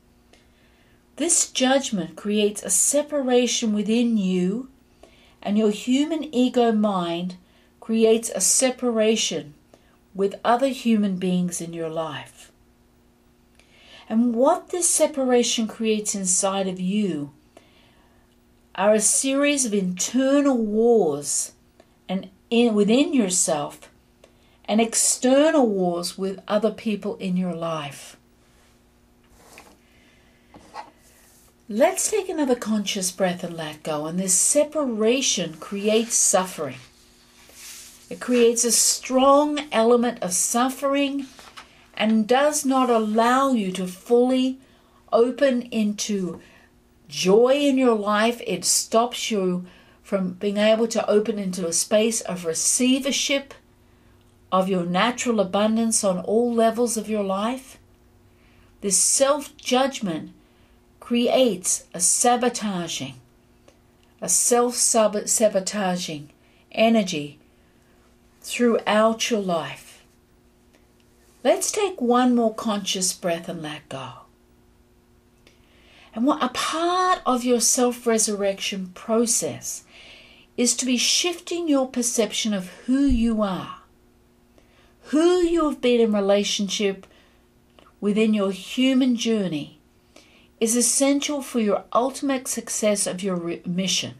This 1.16 1.50
judgment 1.50 2.14
creates 2.14 2.62
a 2.62 2.70
separation 2.70 3.72
within 3.72 4.18
you, 4.18 4.68
and 5.42 5.56
your 5.56 5.70
human 5.70 6.34
ego 6.34 6.72
mind 6.72 7.36
creates 7.80 8.30
a 8.34 8.40
separation 8.40 9.54
with 10.14 10.34
other 10.44 10.68
human 10.68 11.16
beings 11.16 11.60
in 11.60 11.72
your 11.72 11.88
life. 11.88 12.52
And 14.08 14.34
what 14.34 14.68
this 14.68 14.88
separation 14.88 15.66
creates 15.66 16.14
inside 16.14 16.68
of 16.68 16.78
you 16.78 17.30
are 18.74 18.92
a 18.92 19.00
series 19.00 19.64
of 19.64 19.72
internal 19.72 20.58
wars 20.58 21.52
and 22.08 22.28
in, 22.50 22.74
within 22.74 23.14
yourself 23.14 23.90
and 24.66 24.80
external 24.80 25.66
wars 25.66 26.18
with 26.18 26.42
other 26.46 26.70
people 26.70 27.16
in 27.16 27.36
your 27.36 27.54
life. 27.54 28.15
Let's 31.68 32.08
take 32.08 32.28
another 32.28 32.54
conscious 32.54 33.10
breath 33.10 33.42
and 33.42 33.56
let 33.56 33.82
go. 33.82 34.06
And 34.06 34.20
this 34.20 34.34
separation 34.34 35.54
creates 35.54 36.14
suffering. 36.14 36.76
It 38.08 38.20
creates 38.20 38.64
a 38.64 38.70
strong 38.70 39.58
element 39.72 40.22
of 40.22 40.32
suffering 40.32 41.26
and 41.94 42.28
does 42.28 42.64
not 42.64 42.88
allow 42.88 43.50
you 43.50 43.72
to 43.72 43.88
fully 43.88 44.60
open 45.12 45.62
into 45.62 46.40
joy 47.08 47.54
in 47.54 47.78
your 47.78 47.96
life. 47.96 48.40
It 48.46 48.64
stops 48.64 49.32
you 49.32 49.66
from 50.04 50.34
being 50.34 50.58
able 50.58 50.86
to 50.86 51.10
open 51.10 51.36
into 51.36 51.66
a 51.66 51.72
space 51.72 52.20
of 52.20 52.44
receivership 52.44 53.54
of 54.52 54.68
your 54.68 54.86
natural 54.86 55.40
abundance 55.40 56.04
on 56.04 56.20
all 56.20 56.54
levels 56.54 56.96
of 56.96 57.08
your 57.08 57.24
life. 57.24 57.76
This 58.82 58.96
self 58.96 59.56
judgment 59.56 60.30
creates 61.06 61.84
a 61.94 62.00
sabotaging, 62.00 63.14
a 64.20 64.28
self 64.28 64.74
sabotaging 64.74 66.28
energy 66.72 67.38
throughout 68.40 69.30
your 69.30 69.38
life. 69.38 70.02
Let's 71.44 71.70
take 71.70 72.00
one 72.00 72.34
more 72.34 72.52
conscious 72.52 73.12
breath 73.12 73.48
and 73.48 73.62
let 73.62 73.88
go. 73.88 74.08
And 76.12 76.26
what 76.26 76.42
a 76.42 76.48
part 76.48 77.22
of 77.24 77.44
your 77.44 77.60
self 77.60 78.04
resurrection 78.04 78.88
process 78.92 79.84
is 80.56 80.74
to 80.74 80.84
be 80.84 80.96
shifting 80.96 81.68
your 81.68 81.86
perception 81.86 82.52
of 82.52 82.66
who 82.86 83.04
you 83.04 83.42
are, 83.42 83.76
who 85.12 85.36
you 85.36 85.70
have 85.70 85.80
been 85.80 86.00
in 86.00 86.12
relationship 86.12 87.06
within 88.00 88.34
your 88.34 88.50
human 88.50 89.14
journey 89.14 89.75
is 90.60 90.74
essential 90.74 91.42
for 91.42 91.60
your 91.60 91.84
ultimate 91.92 92.48
success 92.48 93.06
of 93.06 93.22
your 93.22 93.36
re- 93.36 93.62
mission. 93.66 94.14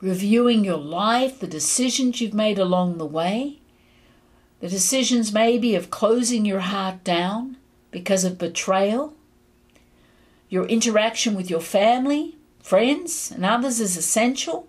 Reviewing 0.00 0.64
your 0.64 0.78
life, 0.78 1.38
the 1.38 1.46
decisions 1.46 2.20
you've 2.20 2.34
made 2.34 2.58
along 2.58 2.98
the 2.98 3.06
way, 3.06 3.58
the 4.60 4.68
decisions 4.68 5.32
maybe 5.32 5.74
of 5.74 5.90
closing 5.90 6.44
your 6.44 6.60
heart 6.60 7.04
down 7.04 7.56
because 7.90 8.24
of 8.24 8.38
betrayal, 8.38 9.14
your 10.48 10.66
interaction 10.66 11.34
with 11.34 11.48
your 11.48 11.60
family, 11.60 12.36
friends, 12.60 13.30
and 13.30 13.44
others 13.44 13.80
is 13.80 13.96
essential. 13.96 14.68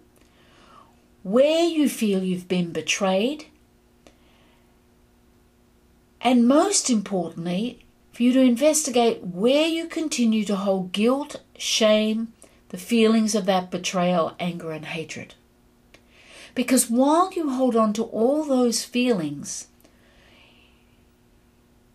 Where 1.23 1.65
you 1.65 1.87
feel 1.89 2.23
you've 2.23 2.47
been 2.47 2.71
betrayed. 2.71 3.47
And 6.21 6.47
most 6.47 6.89
importantly, 6.89 7.82
for 8.13 8.21
you 8.21 8.31
to 8.31 8.39
investigate 8.39 9.23
where 9.23 9.67
you 9.67 9.87
continue 9.87 10.45
to 10.45 10.55
hold 10.55 10.91
guilt, 10.91 11.41
shame, 11.57 12.31
the 12.69 12.77
feelings 12.77 13.33
of 13.33 13.45
that 13.47 13.71
betrayal, 13.71 14.35
anger, 14.39 14.71
and 14.71 14.85
hatred. 14.85 15.33
Because 16.53 16.91
while 16.91 17.33
you 17.33 17.49
hold 17.49 17.75
on 17.75 17.91
to 17.93 18.03
all 18.03 18.43
those 18.43 18.83
feelings, 18.83 19.67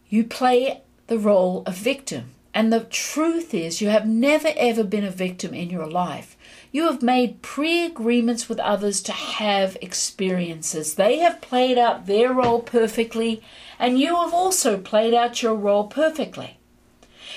you 0.09 0.25
play 0.25 0.83
the 1.07 1.19
role 1.19 1.63
of 1.67 1.77
victim. 1.77 2.33
And 2.55 2.73
the 2.73 2.85
truth 2.85 3.53
is, 3.53 3.81
you 3.81 3.89
have 3.89 4.07
never 4.07 4.53
ever 4.57 4.83
been 4.83 5.05
a 5.05 5.11
victim 5.11 5.55
in 5.55 5.71
your 5.71 5.87
life. 5.87 6.37
You 6.73 6.85
have 6.85 7.03
made 7.03 7.43
pre 7.43 7.85
agreements 7.85 8.49
with 8.49 8.59
others 8.61 9.01
to 9.03 9.13
have 9.13 9.77
experiences. 9.81 10.95
They 10.95 11.19
have 11.19 11.41
played 11.41 11.79
out 11.79 12.07
their 12.07 12.33
role 12.33 12.61
perfectly, 12.61 13.43
and 13.79 13.99
you 13.99 14.17
have 14.17 14.35
also 14.35 14.79
played 14.79 15.15
out 15.15 15.43
your 15.43 15.55
role 15.55 15.87
perfectly. 15.87 16.59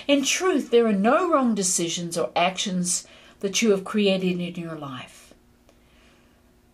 In 0.07 0.23
truth, 0.23 0.71
there 0.71 0.87
are 0.87 0.93
no 0.93 1.29
wrong 1.29 1.53
decisions 1.55 2.17
or 2.17 2.31
actions 2.35 3.05
that 3.41 3.61
you 3.61 3.71
have 3.71 3.83
created 3.83 4.39
in 4.39 4.55
your 4.55 4.77
life. 4.77 5.33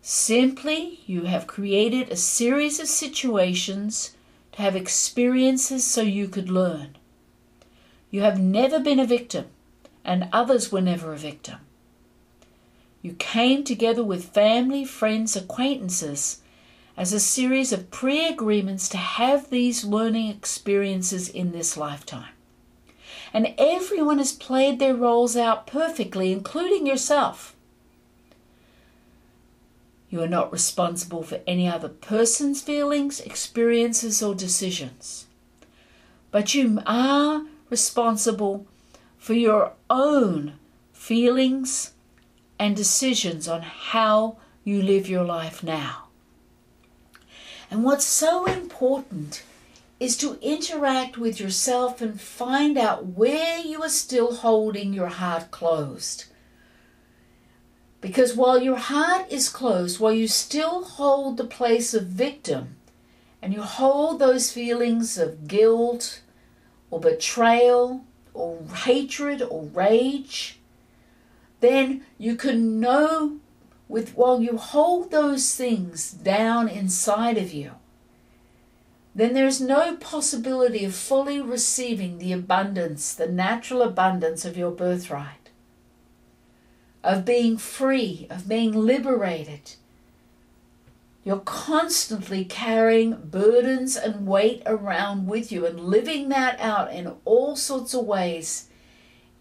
Simply, 0.00 1.00
you 1.06 1.24
have 1.24 1.46
created 1.46 2.10
a 2.10 2.16
series 2.16 2.80
of 2.80 2.88
situations 2.88 4.14
to 4.52 4.62
have 4.62 4.76
experiences 4.76 5.84
so 5.84 6.00
you 6.02 6.28
could 6.28 6.48
learn. 6.48 6.97
You 8.10 8.22
have 8.22 8.40
never 8.40 8.80
been 8.80 8.98
a 8.98 9.06
victim, 9.06 9.46
and 10.04 10.28
others 10.32 10.72
were 10.72 10.80
never 10.80 11.12
a 11.12 11.18
victim. 11.18 11.58
You 13.02 13.12
came 13.12 13.64
together 13.64 14.02
with 14.02 14.32
family, 14.32 14.84
friends, 14.84 15.36
acquaintances 15.36 16.40
as 16.96 17.12
a 17.12 17.20
series 17.20 17.72
of 17.72 17.90
pre 17.90 18.26
agreements 18.26 18.88
to 18.88 18.96
have 18.96 19.50
these 19.50 19.84
learning 19.84 20.28
experiences 20.30 21.28
in 21.28 21.52
this 21.52 21.76
lifetime. 21.76 22.32
And 23.32 23.54
everyone 23.58 24.18
has 24.18 24.32
played 24.32 24.78
their 24.78 24.94
roles 24.94 25.36
out 25.36 25.66
perfectly, 25.66 26.32
including 26.32 26.86
yourself. 26.86 27.54
You 30.10 30.22
are 30.22 30.28
not 30.28 30.50
responsible 30.50 31.22
for 31.22 31.40
any 31.46 31.68
other 31.68 31.88
person's 31.90 32.62
feelings, 32.62 33.20
experiences, 33.20 34.22
or 34.22 34.34
decisions. 34.34 35.26
But 36.30 36.54
you 36.54 36.80
are 36.86 37.42
responsible 37.70 38.66
for 39.16 39.34
your 39.34 39.72
own 39.90 40.54
feelings 40.92 41.92
and 42.58 42.76
decisions 42.76 43.48
on 43.48 43.62
how 43.62 44.36
you 44.64 44.82
live 44.82 45.08
your 45.08 45.24
life 45.24 45.62
now. 45.62 46.08
And 47.70 47.84
what's 47.84 48.04
so 48.04 48.46
important 48.46 49.42
is 50.00 50.16
to 50.16 50.38
interact 50.40 51.18
with 51.18 51.40
yourself 51.40 52.00
and 52.00 52.20
find 52.20 52.78
out 52.78 53.06
where 53.06 53.58
you 53.58 53.82
are 53.82 53.88
still 53.88 54.36
holding 54.36 54.92
your 54.92 55.08
heart 55.08 55.50
closed. 55.50 56.26
Because 58.00 58.36
while 58.36 58.62
your 58.62 58.76
heart 58.76 59.26
is 59.30 59.48
closed, 59.48 59.98
while 59.98 60.12
you 60.12 60.28
still 60.28 60.84
hold 60.84 61.36
the 61.36 61.44
place 61.44 61.94
of 61.94 62.06
victim, 62.06 62.76
and 63.42 63.52
you 63.52 63.62
hold 63.62 64.18
those 64.18 64.52
feelings 64.52 65.18
of 65.18 65.48
guilt, 65.48 66.22
or 66.90 67.00
betrayal 67.00 68.04
or 68.34 68.62
hatred 68.84 69.42
or 69.42 69.64
rage, 69.64 70.58
then 71.60 72.04
you 72.18 72.36
can 72.36 72.80
know 72.80 73.38
with 73.88 74.14
while 74.14 74.40
you 74.40 74.56
hold 74.56 75.10
those 75.10 75.54
things 75.54 76.10
down 76.10 76.68
inside 76.68 77.38
of 77.38 77.52
you, 77.52 77.72
then 79.14 79.34
there's 79.34 79.60
no 79.60 79.96
possibility 79.96 80.84
of 80.84 80.94
fully 80.94 81.40
receiving 81.40 82.18
the 82.18 82.32
abundance, 82.32 83.14
the 83.14 83.26
natural 83.26 83.82
abundance 83.82 84.44
of 84.44 84.56
your 84.56 84.70
birthright, 84.70 85.50
of 87.02 87.24
being 87.24 87.56
free, 87.56 88.26
of 88.30 88.48
being 88.48 88.72
liberated, 88.72 89.72
you're 91.28 91.40
constantly 91.40 92.42
carrying 92.42 93.14
burdens 93.26 93.96
and 93.96 94.26
weight 94.26 94.62
around 94.64 95.26
with 95.26 95.52
you 95.52 95.66
and 95.66 95.78
living 95.78 96.30
that 96.30 96.58
out 96.58 96.90
in 96.90 97.14
all 97.26 97.54
sorts 97.54 97.92
of 97.92 98.06
ways 98.06 98.70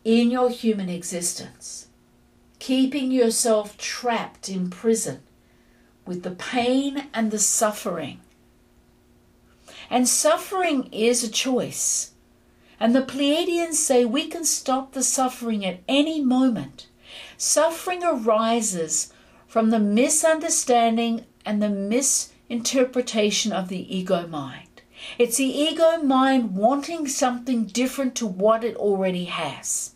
in 0.03 0.29
your 0.29 0.49
human 0.49 0.89
existence. 0.89 1.87
keeping 2.59 3.09
yourself 3.09 3.77
trapped 3.77 4.49
in 4.49 4.69
prison 4.69 5.21
with 6.05 6.23
the 6.23 6.31
pain 6.31 7.07
and 7.13 7.31
the 7.31 7.39
suffering. 7.39 8.19
And 9.89 10.09
suffering 10.09 10.89
is 10.91 11.23
a 11.23 11.29
choice. 11.29 12.11
And 12.81 12.93
the 12.93 13.01
Pleiadians 13.01 13.75
say 13.75 14.03
we 14.03 14.27
can 14.27 14.43
stop 14.43 14.91
the 14.91 15.03
suffering 15.03 15.65
at 15.65 15.79
any 15.87 16.21
moment. 16.21 16.87
Suffering 17.37 18.03
arises 18.03 19.13
from 19.47 19.69
the 19.69 19.79
misunderstanding 19.79 21.25
and 21.47 21.63
the 21.63 21.69
misinterpretation 21.69 23.51
of 23.51 23.69
the 23.69 23.97
ego 23.97 24.27
mind. 24.27 24.81
It's 25.17 25.37
the 25.37 25.45
ego 25.45 25.97
mind 26.03 26.55
wanting 26.55 27.07
something 27.07 27.65
different 27.65 28.15
to 28.15 28.27
what 28.27 28.63
it 28.63 28.75
already 28.75 29.25
has. 29.25 29.93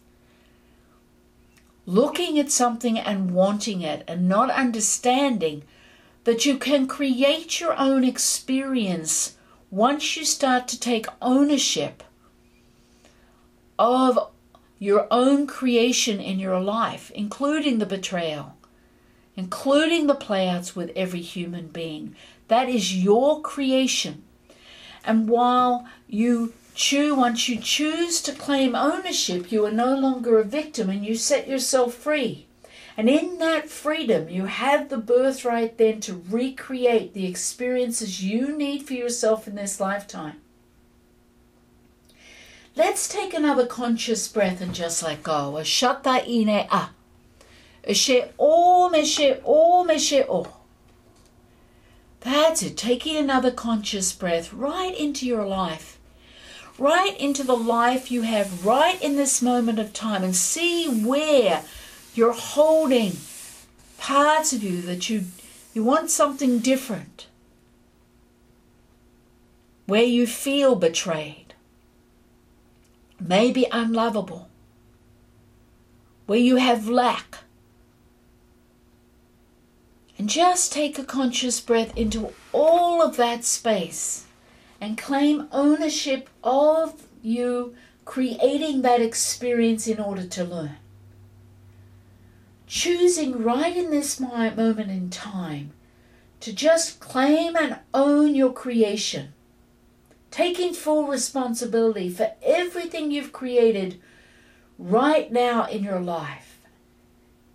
Looking 1.85 2.39
at 2.39 2.51
something 2.51 2.97
and 2.97 3.31
wanting 3.31 3.81
it 3.81 4.03
and 4.07 4.29
not 4.29 4.49
understanding 4.49 5.63
that 6.23 6.45
you 6.45 6.57
can 6.57 6.87
create 6.87 7.59
your 7.59 7.77
own 7.77 8.03
experience 8.03 9.35
once 9.69 10.15
you 10.15 10.23
start 10.23 10.67
to 10.69 10.79
take 10.79 11.07
ownership 11.21 12.03
of 13.79 14.31
your 14.77 15.07
own 15.11 15.47
creation 15.47 16.19
in 16.19 16.39
your 16.39 16.59
life, 16.59 17.11
including 17.11 17.79
the 17.79 17.85
betrayal, 17.85 18.55
including 19.35 20.07
the 20.07 20.15
playouts 20.15 20.75
with 20.75 20.91
every 20.95 21.21
human 21.21 21.67
being. 21.67 22.15
That 22.47 22.69
is 22.69 22.95
your 22.95 23.41
creation. 23.41 24.23
And 25.03 25.29
while 25.29 25.87
you 26.07 26.53
choose, 26.75 27.15
once 27.15 27.47
you 27.49 27.59
choose 27.59 28.21
to 28.21 28.33
claim 28.33 28.75
ownership, 28.75 29.51
you 29.51 29.65
are 29.65 29.71
no 29.71 29.95
longer 29.95 30.39
a 30.39 30.43
victim 30.43 30.89
and 30.89 31.05
you 31.05 31.15
set 31.15 31.47
yourself 31.47 31.93
free. 31.93 32.47
And 32.97 33.09
in 33.09 33.37
that 33.39 33.69
freedom, 33.69 34.29
you 34.29 34.45
have 34.45 34.89
the 34.89 34.97
birthright 34.97 35.77
then 35.77 36.01
to 36.01 36.23
recreate 36.29 37.13
the 37.13 37.25
experiences 37.25 38.23
you 38.23 38.55
need 38.55 38.83
for 38.83 38.93
yourself 38.93 39.47
in 39.47 39.55
this 39.55 39.79
lifetime. 39.79 40.41
Let's 42.75 43.07
take 43.07 43.33
another 43.33 43.65
conscious 43.65 44.27
breath 44.27 44.61
and 44.61 44.73
just 44.73 45.03
let 45.03 45.23
go. 45.23 45.53
Ashata 45.53 46.25
ine 46.27 46.67
a. 46.71 46.89
Eshe 47.83 48.29
o 48.37 48.89
meshe 48.91 49.41
o 49.43 49.83
meshe 49.83 50.23
o. 50.27 50.45
Oh. 50.45 50.53
That's 52.19 52.61
it. 52.61 52.77
Taking 52.77 53.17
another 53.17 53.49
conscious 53.49 54.13
breath 54.13 54.53
right 54.53 54.95
into 54.97 55.25
your 55.25 55.45
life. 55.45 55.97
Right 56.77 57.19
into 57.19 57.43
the 57.43 57.57
life 57.57 58.11
you 58.11 58.21
have 58.21 58.65
right 58.65 59.01
in 59.01 59.15
this 59.15 59.41
moment 59.41 59.79
of 59.79 59.93
time 59.93 60.23
and 60.23 60.35
see 60.35 60.87
where 60.87 61.63
you're 62.13 62.33
holding 62.33 63.17
parts 63.97 64.53
of 64.53 64.63
you 64.63 64.81
that 64.81 65.09
you 65.09 65.25
you 65.73 65.83
want 65.83 66.11
something 66.11 66.59
different. 66.59 67.27
Where 69.87 70.03
you 70.03 70.27
feel 70.27 70.75
betrayed. 70.75 71.53
Maybe 73.19 73.65
unlovable. 73.71 74.49
Where 76.27 76.39
you 76.39 76.57
have 76.57 76.87
lack 76.87 77.39
and 80.21 80.29
just 80.29 80.71
take 80.71 80.99
a 80.99 81.03
conscious 81.03 81.59
breath 81.59 81.97
into 81.97 82.31
all 82.53 83.01
of 83.01 83.17
that 83.17 83.43
space 83.43 84.27
and 84.79 84.95
claim 84.95 85.47
ownership 85.51 86.29
of 86.43 87.07
you 87.23 87.73
creating 88.05 88.83
that 88.83 89.01
experience 89.01 89.87
in 89.87 89.99
order 89.99 90.23
to 90.23 90.43
learn. 90.43 90.77
Choosing 92.67 93.41
right 93.41 93.75
in 93.75 93.89
this 93.89 94.19
moment 94.19 94.91
in 94.91 95.09
time 95.09 95.71
to 96.41 96.53
just 96.53 96.99
claim 96.99 97.55
and 97.55 97.79
own 97.91 98.35
your 98.35 98.53
creation. 98.53 99.33
Taking 100.29 100.75
full 100.75 101.07
responsibility 101.07 102.11
for 102.11 102.33
everything 102.43 103.09
you've 103.09 103.33
created 103.33 103.99
right 104.77 105.31
now 105.31 105.65
in 105.65 105.83
your 105.83 105.99
life 105.99 106.50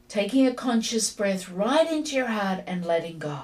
taking 0.08 0.46
a 0.46 0.54
conscious 0.54 1.12
breath 1.12 1.48
right 1.48 1.90
into 1.90 2.14
your 2.14 2.26
heart 2.26 2.62
and 2.66 2.84
letting 2.84 3.18
go. 3.18 3.40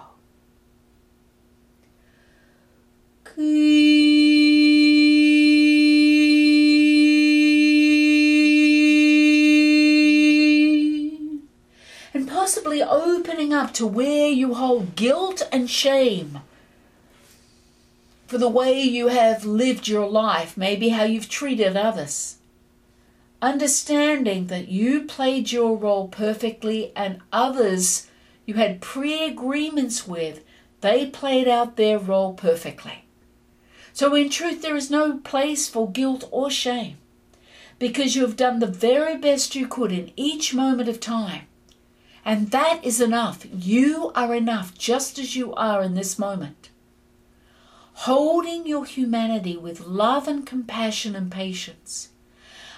And 12.14 12.29
possibly 12.29 12.83
opening 12.83 13.53
up 13.53 13.72
to 13.75 13.87
where 13.87 14.29
you 14.29 14.55
hold 14.55 14.94
guilt 14.94 15.42
and 15.51 15.68
shame 15.68 16.40
for 18.27 18.38
the 18.38 18.48
way 18.48 18.81
you 18.81 19.09
have 19.09 19.44
lived 19.44 19.88
your 19.88 20.09
life, 20.09 20.57
maybe 20.57 20.90
how 20.90 21.05
you've 21.05 21.29
treated 21.29 21.77
others 21.77 22.37
understanding 23.42 24.46
that 24.46 24.68
you 24.68 25.02
played 25.02 25.50
your 25.50 25.76
role 25.76 26.07
perfectly 26.07 26.92
and 26.94 27.20
others 27.33 28.07
you 28.46 28.55
had 28.55 28.81
pre 28.81 29.24
agreements 29.24 30.07
with, 30.07 30.42
they 30.81 31.07
played 31.07 31.48
out 31.48 31.76
their 31.76 31.98
role 31.98 32.35
perfectly. 32.35 33.05
So, 33.92 34.14
in 34.14 34.31
truth, 34.31 34.62
there 34.62 34.76
is 34.76 34.90
no 34.90 35.18
place 35.18 35.68
for 35.68 35.90
guilt 35.90 36.26
or 36.31 36.50
shame 36.50 36.96
because 37.78 38.14
you 38.14 38.22
have 38.22 38.37
done 38.37 38.61
the 38.61 38.66
very 38.66 39.18
best 39.18 39.55
you 39.55 39.66
could 39.66 39.92
in 39.92 40.12
each 40.16 40.55
moment 40.55 40.88
of 40.88 41.00
time. 41.00 41.42
And 42.24 42.52
that 42.52 42.85
is 42.85 43.00
enough. 43.00 43.44
You 43.52 44.12
are 44.14 44.35
enough 44.35 44.78
just 44.78 45.18
as 45.18 45.35
you 45.35 45.52
are 45.55 45.83
in 45.83 45.94
this 45.94 46.18
moment. 46.18 46.70
Holding 47.94 48.66
your 48.66 48.85
humanity 48.85 49.57
with 49.57 49.81
love 49.81 50.28
and 50.28 50.46
compassion 50.46 51.16
and 51.16 51.31
patience 51.31 52.12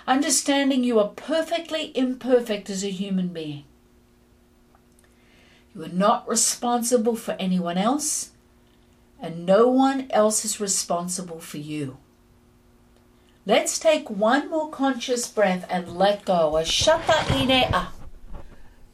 understanding 0.06 0.84
you 0.84 0.98
are 0.98 1.08
perfectly 1.08 1.96
imperfect 1.96 2.68
as 2.68 2.84
a 2.84 2.90
human 2.90 3.28
being. 3.28 3.64
You 5.74 5.84
are 5.84 5.88
not 5.88 6.28
responsible 6.28 7.16
for 7.16 7.32
anyone 7.32 7.78
else, 7.78 8.30
and 9.20 9.46
no 9.46 9.68
one 9.68 10.06
else 10.10 10.44
is 10.44 10.60
responsible 10.60 11.40
for 11.40 11.58
you. 11.58 11.96
Let's 13.46 13.78
take 13.78 14.08
one 14.08 14.48
more 14.48 14.70
conscious 14.70 15.28
breath 15.28 15.66
and 15.68 15.96
let 15.96 16.24
go. 16.24 16.52
Ashata 16.52 17.30
ine 17.30 17.64
a. 17.72 17.88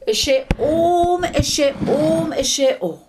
Eshe 0.07 0.45
om, 0.59 1.23
eshe 1.23 1.75
om, 1.87 2.31
eshe 2.31 2.77
o. 2.81 3.03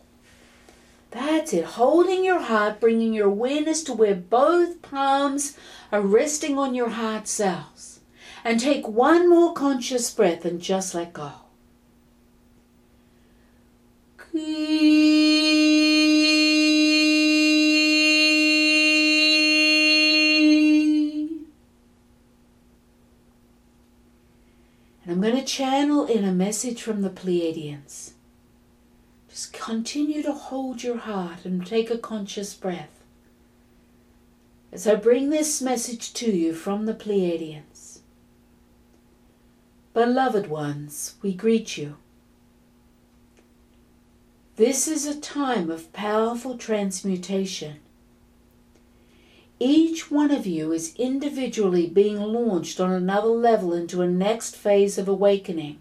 That's 1.11 1.53
it. 1.53 1.65
Holding 1.65 2.25
your 2.25 2.41
heart, 2.41 2.81
bringing 2.81 3.12
your 3.12 3.27
awareness 3.27 3.83
to 3.85 3.93
where 3.93 4.15
both 4.15 4.83
palms 4.83 5.57
are 5.91 6.01
resting 6.01 6.59
on 6.59 6.75
your 6.75 6.91
heart 6.91 7.29
cells 7.29 7.91
and 8.44 8.59
take 8.59 8.88
one 8.88 9.28
more 9.28 9.52
conscious 9.52 10.12
breath 10.12 10.44
and 10.44 10.61
just 10.61 10.94
let 10.94 11.12
go. 11.12 11.33
And 25.05 25.11
I'm 25.12 25.20
going 25.20 25.37
to 25.37 25.44
channel 25.44 26.07
in 26.07 26.24
a 26.24 26.33
message 26.33 26.83
from 26.83 27.02
the 27.02 27.11
Pleiadians. 27.11 28.12
Just 29.28 29.52
continue 29.52 30.22
to 30.22 30.33
hold 30.33 30.83
your 30.83 30.98
heart 30.98 31.44
and 31.44 31.66
take 31.66 31.90
a 31.90 31.98
conscious 31.98 32.55
breath 32.55 33.02
as 34.72 34.87
I 34.87 34.94
bring 34.94 35.28
this 35.28 35.61
message 35.61 36.14
to 36.14 36.31
you 36.31 36.55
from 36.55 36.87
the 36.87 36.94
Pleiadians. 36.94 37.91
Beloved 39.94 40.48
ones, 40.48 41.16
we 41.20 41.35
greet 41.35 41.76
you. 41.76 41.96
This 44.57 44.88
is 44.88 45.07
a 45.07 45.20
time 45.20 45.70
of 45.70 45.92
powerful 45.92 46.57
transmutation. 46.57 47.76
Each 49.59 50.11
one 50.11 50.31
of 50.31 50.46
you 50.46 50.72
is 50.72 50.96
individually 50.96 51.87
being 51.87 52.18
launched 52.18 52.81
on 52.81 52.90
another 52.90 53.28
level 53.28 53.74
into 53.74 54.00
a 54.00 54.09
next 54.09 54.57
phase 54.57 54.96
of 54.96 55.09
awakening. 55.09 55.78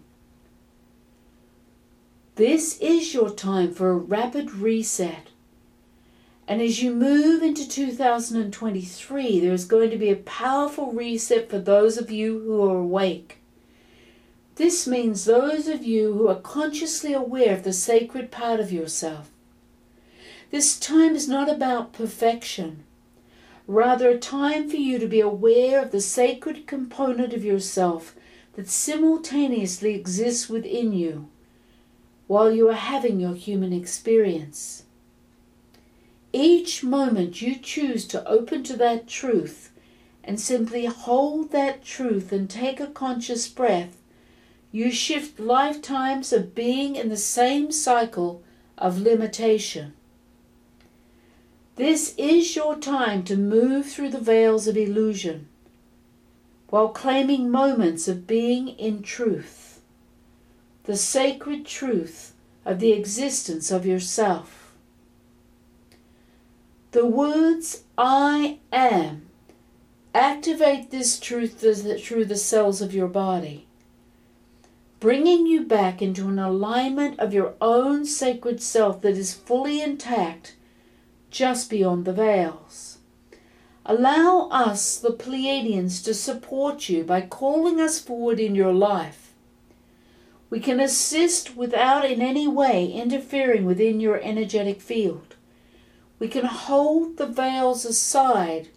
This 2.34 2.78
is 2.80 3.14
your 3.14 3.30
time 3.30 3.72
for 3.72 3.90
a 3.90 3.96
rapid 3.96 4.52
reset. 4.52 5.28
And 6.46 6.60
as 6.60 6.82
you 6.82 6.94
move 6.94 7.42
into 7.42 7.66
2023, 7.66 9.40
there 9.40 9.52
is 9.52 9.64
going 9.64 9.90
to 9.90 9.96
be 9.96 10.10
a 10.10 10.16
powerful 10.16 10.92
reset 10.92 11.48
for 11.48 11.58
those 11.58 11.96
of 11.96 12.10
you 12.10 12.40
who 12.40 12.62
are 12.70 12.78
awake. 12.78 13.41
This 14.56 14.86
means 14.86 15.24
those 15.24 15.66
of 15.66 15.84
you 15.84 16.12
who 16.12 16.28
are 16.28 16.40
consciously 16.40 17.12
aware 17.12 17.54
of 17.54 17.64
the 17.64 17.72
sacred 17.72 18.30
part 18.30 18.60
of 18.60 18.70
yourself. 18.70 19.30
This 20.50 20.78
time 20.78 21.16
is 21.16 21.26
not 21.26 21.48
about 21.48 21.94
perfection, 21.94 22.84
rather, 23.66 24.10
a 24.10 24.18
time 24.18 24.68
for 24.68 24.76
you 24.76 24.98
to 24.98 25.06
be 25.06 25.20
aware 25.20 25.80
of 25.82 25.90
the 25.90 26.02
sacred 26.02 26.66
component 26.66 27.32
of 27.32 27.44
yourself 27.44 28.14
that 28.54 28.68
simultaneously 28.68 29.94
exists 29.94 30.50
within 30.50 30.92
you 30.92 31.28
while 32.26 32.52
you 32.52 32.68
are 32.68 32.74
having 32.74 33.20
your 33.20 33.34
human 33.34 33.72
experience. 33.72 34.84
Each 36.34 36.82
moment 36.82 37.40
you 37.40 37.56
choose 37.56 38.06
to 38.08 38.26
open 38.28 38.62
to 38.64 38.76
that 38.76 39.06
truth 39.06 39.70
and 40.22 40.38
simply 40.38 40.84
hold 40.84 41.50
that 41.52 41.82
truth 41.82 42.32
and 42.32 42.48
take 42.48 42.80
a 42.80 42.86
conscious 42.86 43.48
breath, 43.48 43.96
you 44.72 44.90
shift 44.90 45.38
lifetimes 45.38 46.32
of 46.32 46.54
being 46.54 46.96
in 46.96 47.10
the 47.10 47.16
same 47.16 47.70
cycle 47.70 48.42
of 48.78 48.98
limitation. 48.98 49.92
This 51.76 52.14
is 52.16 52.56
your 52.56 52.76
time 52.76 53.22
to 53.24 53.36
move 53.36 53.86
through 53.86 54.10
the 54.10 54.18
veils 54.18 54.66
of 54.66 54.76
illusion 54.76 55.48
while 56.68 56.88
claiming 56.88 57.50
moments 57.50 58.08
of 58.08 58.26
being 58.26 58.68
in 58.68 59.02
truth, 59.02 59.82
the 60.84 60.96
sacred 60.96 61.66
truth 61.66 62.32
of 62.64 62.80
the 62.80 62.92
existence 62.92 63.70
of 63.70 63.84
yourself. 63.84 64.72
The 66.92 67.04
words 67.04 67.84
I 67.98 68.58
am 68.72 69.28
activate 70.14 70.90
this 70.90 71.20
truth 71.20 71.60
through 71.60 72.24
the 72.24 72.36
cells 72.36 72.80
of 72.80 72.94
your 72.94 73.08
body, 73.08 73.66
bringing 75.02 75.48
you 75.48 75.64
back 75.64 76.00
into 76.00 76.28
an 76.28 76.38
alignment 76.38 77.18
of 77.18 77.34
your 77.34 77.54
own 77.60 78.04
sacred 78.04 78.62
self 78.62 79.00
that 79.00 79.16
is 79.16 79.34
fully 79.34 79.82
intact 79.82 80.54
just 81.28 81.68
beyond 81.68 82.04
the 82.04 82.12
veils. 82.12 82.98
Allow 83.84 84.48
us, 84.52 84.96
the 84.96 85.10
Pleiadians, 85.10 86.04
to 86.04 86.14
support 86.14 86.88
you 86.88 87.02
by 87.02 87.20
calling 87.20 87.80
us 87.80 87.98
forward 87.98 88.38
in 88.38 88.54
your 88.54 88.72
life. 88.72 89.32
We 90.48 90.60
can 90.60 90.78
assist 90.78 91.56
without 91.56 92.08
in 92.08 92.22
any 92.22 92.46
way 92.46 92.86
interfering 92.86 93.64
within 93.64 93.98
your 93.98 94.20
energetic 94.22 94.80
field. 94.80 95.34
We 96.20 96.28
can 96.28 96.44
hold 96.44 97.16
the 97.16 97.26
veils 97.26 97.84
aside 97.84 98.68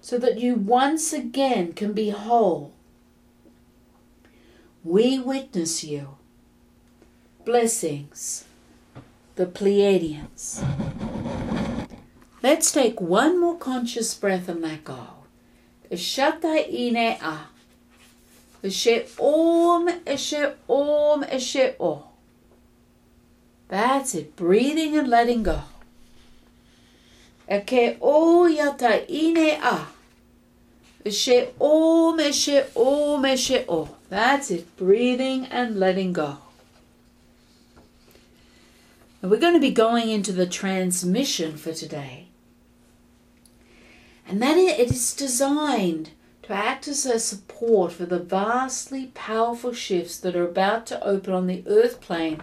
so 0.00 0.16
that 0.16 0.40
you 0.40 0.54
once 0.54 1.12
again 1.12 1.74
can 1.74 1.92
be 1.92 2.08
whole. 2.08 2.72
We 4.84 5.18
witness 5.18 5.82
you. 5.82 6.16
Blessings, 7.44 8.44
the 9.34 9.46
Pleiadians. 9.46 10.62
Let's 12.42 12.70
take 12.70 13.00
one 13.00 13.40
more 13.40 13.56
conscious 13.58 14.14
breath 14.14 14.48
and 14.48 14.62
let 14.62 14.84
go. 14.84 15.08
Shata 15.90 16.72
ine 16.72 17.18
a. 17.20 17.48
She 18.70 19.02
om, 19.18 19.88
she 20.16 20.46
om, 20.68 21.24
she 21.38 21.70
o. 21.80 22.04
That's 23.68 24.14
it. 24.14 24.36
Breathing 24.36 24.96
and 24.96 25.08
letting 25.08 25.42
go. 25.42 25.62
Eke 27.50 27.98
o 28.00 28.46
yata 28.48 29.04
ine 29.10 29.58
a. 29.60 29.86
She 31.10 31.48
om, 31.60 32.32
she 32.32 32.62
om, 32.76 33.36
she 33.36 33.64
o. 33.68 33.97
That's 34.08 34.50
it. 34.50 34.76
Breathing 34.76 35.46
and 35.46 35.78
letting 35.78 36.12
go. 36.12 36.38
And 39.20 39.30
we're 39.30 39.40
going 39.40 39.54
to 39.54 39.60
be 39.60 39.70
going 39.70 40.08
into 40.08 40.32
the 40.32 40.46
transmission 40.46 41.56
for 41.56 41.72
today. 41.72 42.28
And 44.26 44.40
then 44.40 44.58
it 44.58 44.78
is 44.78 45.14
designed 45.14 46.10
to 46.42 46.52
act 46.52 46.86
as 46.86 47.04
a 47.04 47.18
support 47.18 47.92
for 47.92 48.06
the 48.06 48.18
vastly 48.18 49.10
powerful 49.14 49.72
shifts 49.72 50.18
that 50.18 50.36
are 50.36 50.48
about 50.48 50.86
to 50.86 51.02
open 51.04 51.34
on 51.34 51.46
the 51.46 51.62
earth 51.66 52.00
plane 52.00 52.40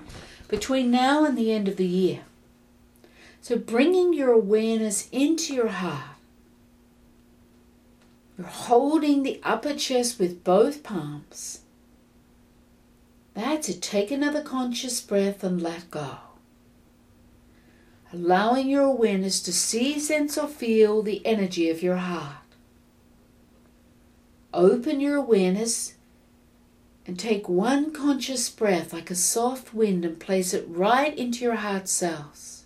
between 0.48 0.92
now 0.92 1.26
and 1.26 1.38
the 1.38 1.52
end 1.52 1.68
of 1.68 1.78
the 1.78 1.88
year. 1.88 2.22
So, 3.42 3.58
bringing 3.58 4.14
your 4.14 4.32
awareness 4.32 5.08
into 5.12 5.54
your 5.54 5.68
heart, 5.68 6.15
you're 8.38 8.48
holding 8.48 9.24
the 9.24 9.40
upper 9.44 9.74
chest 9.74 10.20
with 10.20 10.44
both 10.44 10.84
palms. 10.84 11.62
That's 13.34 13.70
it. 13.70 13.82
Take 13.82 14.12
another 14.12 14.42
conscious 14.42 15.02
breath 15.02 15.44
and 15.44 15.62
let 15.62 15.92
go 15.92 16.18
allowing 18.16 18.70
your 18.70 18.84
awareness 18.84 19.42
to 19.42 19.52
see, 19.52 20.00
sense, 20.00 20.38
or 20.38 20.48
feel 20.48 21.02
the 21.02 21.26
energy 21.26 21.70
of 21.70 21.84
your 21.84 21.98
heart. 21.98 22.38
Open 24.54 25.02
your 25.02 25.18
awareness 25.18 25.96
and 27.06 27.20
take 27.20 27.50
one 27.50 27.92
conscious 27.92 28.50
breath 28.50 28.94
like 28.94 29.12
a 29.12 29.16
soft 29.16 29.74
wind 29.74 30.06
and 30.06 30.18
place 30.20 30.54
it 30.54 30.66
right 30.68 31.16
into 31.18 31.44
your 31.44 31.56
heart 31.56 31.90
cells. 31.90 32.64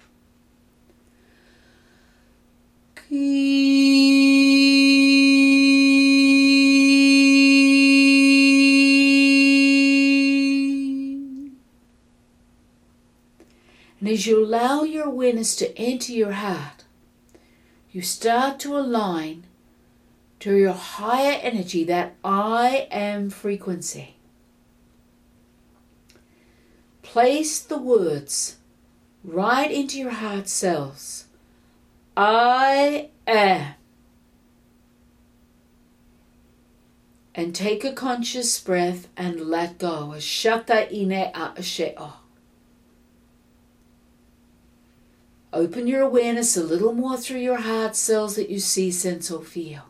As 14.10 14.26
you 14.26 14.44
allow 14.44 14.82
your 14.82 15.06
awareness 15.06 15.56
to 15.58 15.78
enter 15.78 16.12
your 16.12 16.32
heart, 16.32 16.84
you 17.92 18.02
start 18.02 18.60
to 18.62 18.76
align 18.76 19.44
to 20.40 20.56
your 20.56 20.74
higher 20.74 21.40
energy, 21.44 21.84
that 21.84 22.16
I 22.24 22.88
am 22.90 23.30
frequency. 23.30 24.16
Place 27.04 27.60
the 27.60 27.78
words 27.78 28.56
right 29.24 29.70
into 29.70 30.00
your 30.00 30.10
heart 30.12 30.50
cells. 30.50 31.26
I 32.18 33.10
am. 33.28 33.76
And 37.36 37.54
take 37.54 37.86
a 37.86 37.94
conscious 37.94 38.60
breath 38.60 39.08
and 39.16 39.42
let 39.42 39.78
go. 39.78 40.14
Shata 40.18 40.92
ine 40.92 41.32
a 41.36 41.62
she'ah. 41.62 42.19
Open 45.52 45.88
your 45.88 46.02
awareness 46.02 46.56
a 46.56 46.64
little 46.64 46.94
more 46.94 47.18
through 47.18 47.40
your 47.40 47.58
heart 47.58 47.96
cells 47.96 48.36
that 48.36 48.50
you 48.50 48.60
see, 48.60 48.92
sense, 48.92 49.32
or 49.32 49.44
feel. 49.44 49.84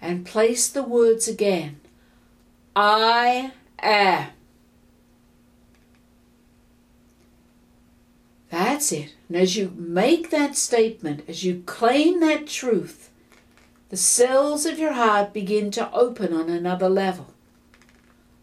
And 0.00 0.24
place 0.24 0.68
the 0.68 0.82
words 0.82 1.28
again 1.28 1.80
I 2.76 3.52
am. 3.78 4.30
That's 8.50 8.92
it. 8.92 9.14
And 9.28 9.36
as 9.36 9.56
you 9.56 9.72
make 9.76 10.30
that 10.30 10.56
statement, 10.56 11.24
as 11.28 11.44
you 11.44 11.62
claim 11.66 12.20
that 12.20 12.46
truth, 12.46 13.10
the 13.88 13.96
cells 13.96 14.64
of 14.64 14.78
your 14.78 14.92
heart 14.92 15.32
begin 15.32 15.70
to 15.72 15.92
open 15.92 16.32
on 16.32 16.48
another 16.48 16.88
level. 16.88 17.28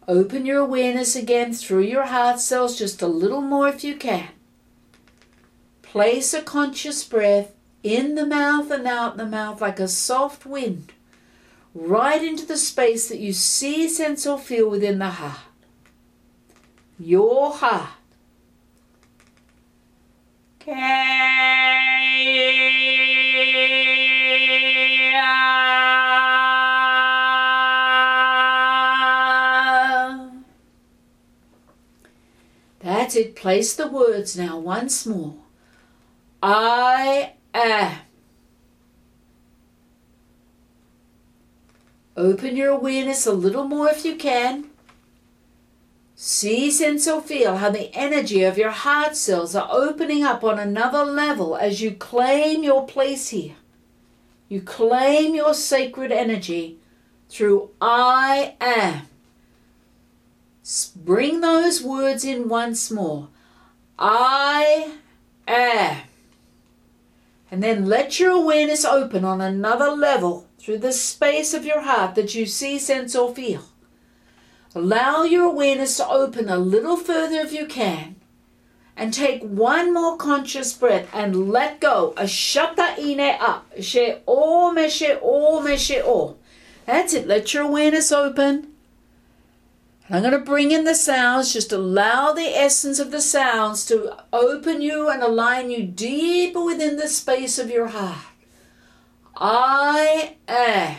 Open 0.08 0.44
your 0.44 0.58
awareness 0.58 1.16
again 1.16 1.52
through 1.52 1.82
your 1.82 2.06
heart 2.06 2.40
cells 2.40 2.78
just 2.78 3.02
a 3.02 3.06
little 3.06 3.40
more 3.40 3.68
if 3.68 3.84
you 3.84 3.96
can. 3.96 4.28
Place 5.92 6.32
a 6.32 6.40
conscious 6.40 7.04
breath 7.04 7.52
in 7.82 8.14
the 8.14 8.24
mouth 8.24 8.70
and 8.70 8.86
out 8.86 9.18
the 9.18 9.26
mouth 9.26 9.60
like 9.60 9.78
a 9.78 9.86
soft 9.86 10.46
wind, 10.46 10.90
right 11.74 12.24
into 12.24 12.46
the 12.46 12.56
space 12.56 13.10
that 13.10 13.18
you 13.18 13.34
see, 13.34 13.86
sense, 13.90 14.26
or 14.26 14.38
feel 14.38 14.70
within 14.70 15.00
the 15.00 15.10
heart. 15.10 15.40
Your 16.98 17.52
heart. 17.52 17.90
That's 32.80 33.14
it. 33.14 33.36
Place 33.36 33.74
the 33.74 33.88
words 33.88 34.38
now 34.38 34.58
once 34.58 35.04
more. 35.04 35.41
I 36.42 37.34
am. 37.54 37.98
Open 42.16 42.56
your 42.56 42.70
awareness 42.70 43.26
a 43.26 43.32
little 43.32 43.64
more 43.64 43.88
if 43.88 44.04
you 44.04 44.16
can. 44.16 44.66
See, 46.14 46.70
sense, 46.70 47.08
or 47.08 47.22
feel 47.22 47.56
how 47.56 47.70
the 47.70 47.92
energy 47.94 48.42
of 48.42 48.58
your 48.58 48.70
heart 48.70 49.16
cells 49.16 49.54
are 49.56 49.68
opening 49.70 50.22
up 50.22 50.44
on 50.44 50.58
another 50.58 51.04
level 51.04 51.56
as 51.56 51.80
you 51.80 51.92
claim 51.92 52.62
your 52.62 52.86
place 52.86 53.30
here. 53.30 53.56
You 54.48 54.60
claim 54.60 55.34
your 55.34 55.54
sacred 55.54 56.12
energy 56.12 56.78
through 57.28 57.70
I 57.80 58.54
am. 58.60 59.08
Bring 60.94 61.40
those 61.40 61.82
words 61.82 62.24
in 62.24 62.48
once 62.48 62.90
more. 62.90 63.28
I 63.98 64.92
am. 65.48 66.02
And 67.52 67.62
then 67.62 67.84
let 67.84 68.18
your 68.18 68.30
awareness 68.30 68.82
open 68.82 69.26
on 69.26 69.42
another 69.42 69.90
level 69.90 70.48
through 70.58 70.78
the 70.78 70.92
space 70.92 71.52
of 71.52 71.66
your 71.66 71.82
heart 71.82 72.14
that 72.14 72.34
you 72.34 72.46
see, 72.46 72.78
sense, 72.78 73.14
or 73.14 73.34
feel. 73.34 73.64
Allow 74.74 75.24
your 75.24 75.44
awareness 75.44 75.98
to 75.98 76.08
open 76.08 76.48
a 76.48 76.56
little 76.56 76.96
further 76.96 77.36
if 77.36 77.52
you 77.52 77.66
can. 77.66 78.16
And 78.96 79.12
take 79.12 79.42
one 79.42 79.92
more 79.92 80.16
conscious 80.16 80.72
breath 80.72 81.08
and 81.12 81.50
let 81.50 81.78
go. 81.78 82.14
A 82.16 82.22
Ashata 82.22 82.98
ine 82.98 83.36
up. 83.38 83.70
She 83.82 84.14
o 84.26 84.72
me 84.72 84.88
she 84.88 85.12
o 85.20 85.60
me 85.60 85.76
she 85.76 86.00
o. 86.00 86.38
That's 86.86 87.12
it. 87.12 87.26
Let 87.26 87.52
your 87.52 87.64
awareness 87.64 88.12
open. 88.12 88.71
I'm 90.12 90.20
going 90.20 90.32
to 90.32 90.38
bring 90.40 90.72
in 90.72 90.84
the 90.84 90.94
sounds. 90.94 91.54
Just 91.54 91.72
allow 91.72 92.32
the 92.32 92.54
essence 92.54 92.98
of 92.98 93.10
the 93.10 93.22
sounds 93.22 93.86
to 93.86 94.14
open 94.30 94.82
you 94.82 95.08
and 95.08 95.22
align 95.22 95.70
you 95.70 95.84
deeper 95.84 96.62
within 96.62 96.98
the 96.98 97.08
space 97.08 97.58
of 97.58 97.70
your 97.70 97.88
heart. 97.88 98.26
I 99.34 100.36
am. 100.46 100.96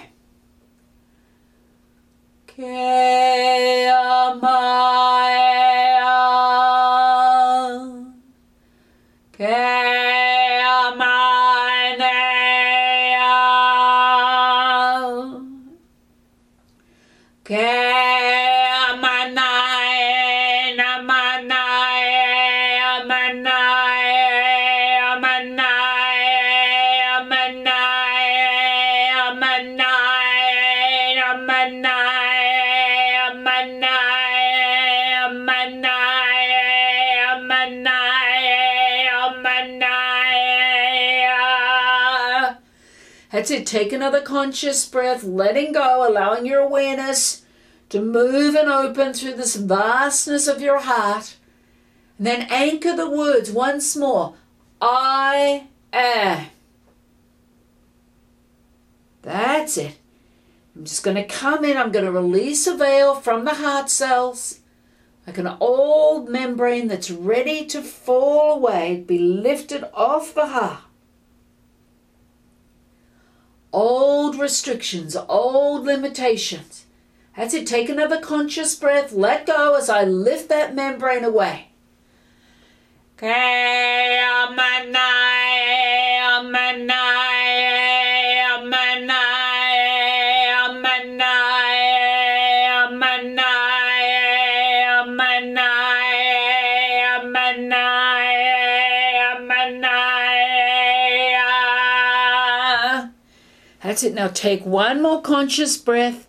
That's 43.44 43.52
it. 43.52 43.68
Take 43.68 43.92
another 43.92 44.22
conscious 44.22 44.88
breath, 44.88 45.22
letting 45.26 45.74
go, 45.74 46.10
allowing 46.10 46.46
your 46.46 46.62
awareness 46.62 47.42
to 47.90 48.02
move 48.02 48.56
and 48.56 48.70
open 48.70 49.12
through 49.12 49.34
this 49.34 49.58
vastness 49.58 50.48
of 50.48 50.62
your 50.62 50.80
heart. 50.80 51.36
And 52.18 52.26
then 52.26 52.48
anchor 52.50 52.96
the 52.96 53.10
words 53.10 53.52
once 53.52 53.98
more 53.98 54.36
I 54.82 55.68
am. 55.92 56.46
That's 59.24 59.76
it. 59.76 59.98
I'm 60.74 60.86
just 60.86 61.04
going 61.04 61.18
to 61.18 61.26
come 61.26 61.66
in. 61.66 61.76
I'm 61.76 61.92
going 61.92 62.06
to 62.06 62.14
release 62.14 62.66
a 62.66 62.78
veil 62.78 63.14
from 63.14 63.44
the 63.44 63.56
heart 63.56 63.90
cells, 63.90 64.62
like 65.28 65.38
an 65.38 65.58
old 65.60 66.30
membrane 66.30 66.88
that's 66.88 67.12
ready 67.12 67.66
to 67.66 67.82
fall 67.82 68.56
away, 68.56 69.04
be 69.06 69.20
lifted 69.20 69.84
off 69.94 70.34
the 70.34 70.48
heart 70.48 70.84
old 73.74 74.40
restrictions, 74.40 75.18
old 75.28 75.84
limitations. 75.84 76.86
That's 77.36 77.54
it. 77.54 77.68
Take 77.68 77.90
another 77.90 78.22
conscious 78.22 78.76
breath. 78.76 79.12
Let 79.12 79.48
go 79.48 79.76
as 79.76 79.90
I 79.90 80.04
lift 80.04 80.48
that 80.50 80.76
membrane 80.76 81.24
away. 81.26 81.70
That's 103.94 104.02
it. 104.02 104.16
Now 104.16 104.30
take 104.30 104.66
one 104.66 105.04
more 105.04 105.22
conscious 105.22 105.78
breath 105.78 106.28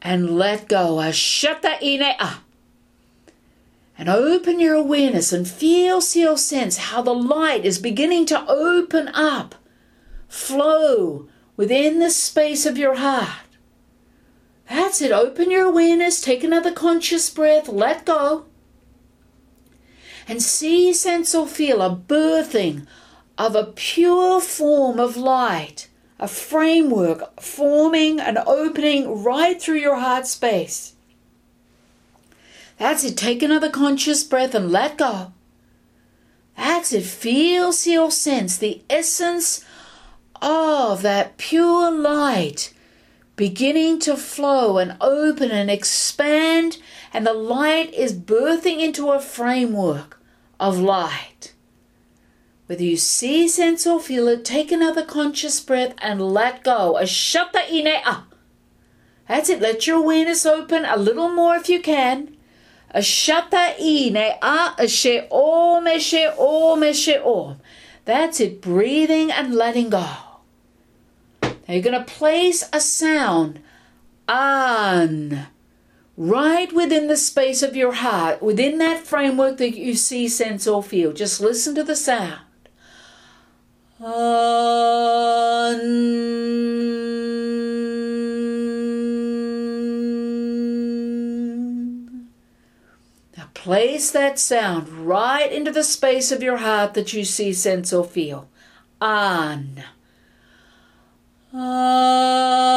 and 0.00 0.38
let 0.38 0.68
go. 0.68 0.96
Ashata 0.96 1.82
ine 1.82 2.16
a. 2.18 2.38
And 3.98 4.08
open 4.08 4.58
your 4.58 4.74
awareness 4.74 5.34
and 5.34 5.46
feel, 5.46 6.00
feel, 6.00 6.38
sense 6.38 6.78
how 6.78 7.02
the 7.02 7.12
light 7.12 7.66
is 7.66 7.78
beginning 7.78 8.24
to 8.26 8.48
open 8.48 9.08
up, 9.08 9.54
flow 10.28 11.28
within 11.58 11.98
the 11.98 12.08
space 12.08 12.64
of 12.64 12.78
your 12.78 12.94
heart. 12.94 13.44
That's 14.70 15.02
it. 15.02 15.12
Open 15.12 15.50
your 15.50 15.66
awareness, 15.66 16.22
take 16.22 16.42
another 16.42 16.72
conscious 16.72 17.28
breath, 17.28 17.68
let 17.68 18.06
go. 18.06 18.46
And 20.26 20.42
see, 20.42 20.94
sense, 20.94 21.34
or 21.34 21.46
feel 21.46 21.82
a 21.82 21.94
birthing 21.94 22.86
of 23.36 23.56
a 23.56 23.64
pure 23.64 24.40
form 24.40 24.98
of 25.00 25.16
light, 25.16 25.88
a 26.18 26.28
framework 26.28 27.40
forming 27.40 28.20
and 28.20 28.38
opening 28.38 29.22
right 29.22 29.60
through 29.60 29.78
your 29.78 29.96
heart 29.96 30.26
space. 30.26 30.94
That's 32.78 33.04
it. 33.04 33.16
Take 33.16 33.42
another 33.42 33.70
conscious 33.70 34.24
breath 34.24 34.54
and 34.54 34.70
let 34.70 34.98
go. 34.98 35.32
That's 36.56 36.92
it. 36.92 37.04
Feel, 37.04 37.72
see, 37.72 37.98
or 37.98 38.10
sense 38.10 38.56
the 38.56 38.82
essence 38.88 39.64
of 40.40 41.02
that 41.02 41.36
pure 41.36 41.90
light 41.90 42.72
beginning 43.36 43.98
to 43.98 44.16
flow 44.16 44.78
and 44.78 44.96
open 45.00 45.50
and 45.50 45.70
expand, 45.70 46.78
and 47.12 47.26
the 47.26 47.32
light 47.32 47.92
is 47.92 48.12
birthing 48.12 48.80
into 48.80 49.10
a 49.10 49.20
framework 49.20 50.20
of 50.60 50.78
light. 50.78 51.53
Whether 52.66 52.84
you 52.84 52.96
see, 52.96 53.46
sense, 53.46 53.86
or 53.86 54.00
feel 54.00 54.26
it, 54.28 54.44
take 54.44 54.72
another 54.72 55.04
conscious 55.04 55.60
breath 55.60 55.94
and 55.98 56.32
let 56.32 56.64
go. 56.64 56.98
Ashata 56.98 57.70
ine 57.70 57.86
a. 57.86 58.24
That's 59.28 59.50
it. 59.50 59.60
Let 59.60 59.86
your 59.86 59.98
awareness 59.98 60.46
open 60.46 60.84
a 60.86 60.96
little 60.96 61.28
more 61.28 61.56
if 61.56 61.68
you 61.68 61.80
can. 61.80 62.36
Ashata 62.94 63.78
ine 63.78 64.16
a 64.16 64.74
ashe 64.78 65.26
om 65.30 65.84
eshe 65.84 66.38
om 66.38 66.80
eshe 66.80 67.26
om. 67.26 67.60
That's 68.06 68.40
it. 68.40 68.62
Breathing 68.62 69.30
and 69.30 69.54
letting 69.54 69.90
go. 69.90 70.08
Now 71.42 71.74
you're 71.74 71.82
going 71.82 71.98
to 71.98 72.12
place 72.12 72.68
a 72.72 72.80
sound 72.80 73.60
on 74.26 75.46
right 76.16 76.72
within 76.72 77.08
the 77.08 77.16
space 77.16 77.62
of 77.62 77.76
your 77.76 77.92
heart, 77.92 78.42
within 78.42 78.78
that 78.78 79.06
framework 79.06 79.58
that 79.58 79.76
you 79.76 79.94
see, 79.94 80.28
sense, 80.28 80.66
or 80.66 80.82
feel. 80.82 81.12
Just 81.12 81.40
listen 81.40 81.74
to 81.74 81.84
the 81.84 81.96
sound. 81.96 82.40
Now 84.04 84.10
place 93.54 94.10
that 94.10 94.38
sound 94.38 94.90
right 94.90 95.50
into 95.50 95.70
the 95.70 95.82
space 95.82 96.30
of 96.30 96.42
your 96.42 96.58
heart 96.58 96.92
that 96.92 97.14
you 97.14 97.24
see, 97.24 97.54
sense, 97.54 97.94
or 97.94 98.04
feel. 98.04 98.46
On. 99.00 99.82
On. 101.54 102.74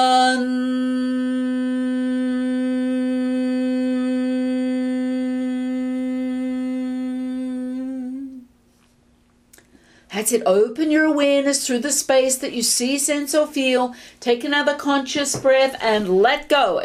That's 10.18 10.32
it. 10.32 10.42
Open 10.48 10.90
your 10.90 11.06
awareness 11.06 11.68
through 11.68 11.78
the 11.78 11.92
space 11.92 12.38
that 12.38 12.52
you 12.52 12.64
see, 12.64 12.98
sense, 12.98 13.36
or 13.36 13.46
feel. 13.46 13.94
Take 14.20 14.44
another 14.44 14.74
conscious 14.74 15.36
breath 15.36 15.78
and 15.80 16.10
let 16.10 16.50
go. 16.50 16.82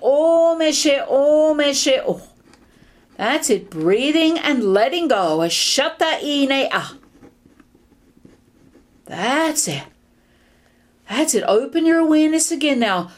Om, 0.00 0.72
she 0.72 1.00
o. 1.00 2.22
That's 3.16 3.50
it. 3.50 3.68
Breathing 3.68 4.38
and 4.38 4.72
letting 4.72 5.08
go. 5.08 5.38
Ashata 5.38 6.22
ine 6.22 6.68
a. 6.72 6.92
That's 9.06 9.66
it. 9.66 9.82
That's 11.08 11.34
it. 11.34 11.42
Open 11.48 11.84
your 11.84 11.98
awareness 11.98 12.52
again 12.52 12.78
now. 12.78 13.10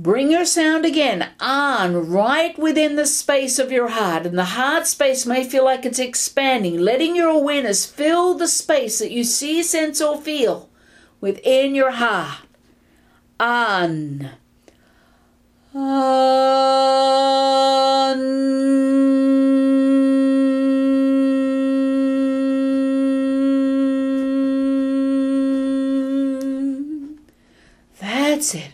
Bring 0.00 0.30
your 0.30 0.44
sound 0.44 0.84
again 0.84 1.28
on 1.40 2.08
right 2.08 2.56
within 2.56 2.94
the 2.94 3.04
space 3.04 3.58
of 3.58 3.72
your 3.72 3.88
heart. 3.88 4.26
And 4.26 4.38
the 4.38 4.44
heart 4.44 4.86
space 4.86 5.26
may 5.26 5.42
feel 5.42 5.64
like 5.64 5.84
it's 5.84 5.98
expanding, 5.98 6.78
letting 6.78 7.16
your 7.16 7.30
awareness 7.30 7.84
fill 7.84 8.34
the 8.34 8.46
space 8.46 9.00
that 9.00 9.10
you 9.10 9.24
see, 9.24 9.60
sense, 9.64 10.00
or 10.00 10.16
feel 10.16 10.70
within 11.20 11.74
your 11.74 11.90
heart. 11.90 12.46
On. 13.40 14.30
On. 15.74 16.38
That's 28.00 28.54
it. 28.54 28.67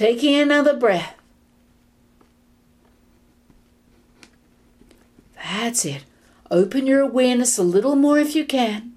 Taking 0.00 0.34
another 0.36 0.74
breath. 0.78 1.14
That's 5.34 5.84
it. 5.84 6.06
Open 6.50 6.86
your 6.86 7.00
awareness 7.00 7.58
a 7.58 7.62
little 7.62 7.96
more 7.96 8.18
if 8.18 8.34
you 8.34 8.46
can. 8.46 8.96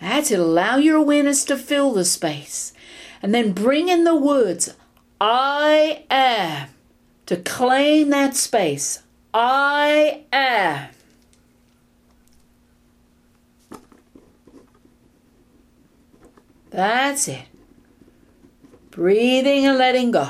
That's 0.00 0.30
it. 0.30 0.38
Allow 0.38 0.76
your 0.76 0.94
awareness 0.94 1.44
to 1.46 1.56
fill 1.56 1.92
the 1.92 2.04
space. 2.04 2.72
And 3.20 3.34
then 3.34 3.50
bring 3.50 3.88
in 3.88 4.04
the 4.04 4.14
words, 4.14 4.76
I 5.20 6.04
am, 6.08 6.68
to 7.26 7.36
claim 7.36 8.10
that 8.10 8.36
space. 8.36 9.02
I 9.34 10.22
am. 10.32 10.90
That's 16.70 17.26
it. 17.26 17.47
Breathing 18.90 19.66
and 19.66 19.78
letting 19.78 20.10
go. 20.10 20.28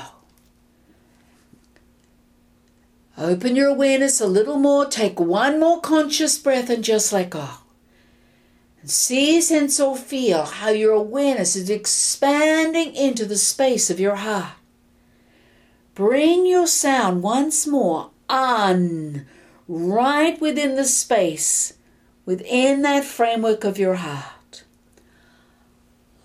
Open 3.16 3.56
your 3.56 3.68
awareness 3.68 4.20
a 4.20 4.26
little 4.26 4.58
more. 4.58 4.86
Take 4.86 5.18
one 5.18 5.58
more 5.58 5.80
conscious 5.80 6.38
breath 6.38 6.70
and 6.70 6.84
just 6.84 7.12
let 7.12 7.30
go. 7.30 7.48
And 8.80 8.90
see, 8.90 9.40
sense, 9.40 9.80
or 9.80 9.96
feel 9.96 10.44
how 10.44 10.70
your 10.70 10.92
awareness 10.92 11.56
is 11.56 11.68
expanding 11.68 12.94
into 12.94 13.24
the 13.26 13.36
space 13.36 13.90
of 13.90 13.98
your 13.98 14.16
heart. 14.16 14.52
Bring 15.96 16.46
your 16.46 16.68
sound 16.68 17.24
once 17.24 17.66
more 17.66 18.10
on, 18.28 19.26
right 19.66 20.40
within 20.40 20.76
the 20.76 20.84
space, 20.84 21.74
within 22.24 22.82
that 22.82 23.04
framework 23.04 23.64
of 23.64 23.78
your 23.78 23.96
heart. 23.96 24.37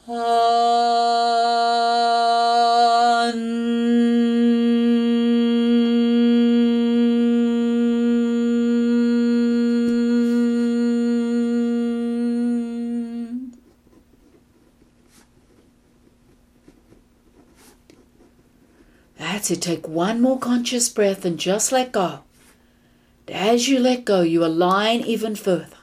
That's 0.05 0.19
it. 19.51 19.61
Take 19.61 19.87
one 19.87 20.21
more 20.21 20.37
conscious 20.37 20.89
breath 20.89 21.23
and 21.23 21.39
just 21.39 21.71
let 21.71 21.93
go. 21.93 22.19
As 23.29 23.69
you 23.69 23.79
let 23.79 24.03
go, 24.03 24.19
you 24.19 24.43
align 24.43 24.99
even 24.99 25.35
further. 25.35 25.77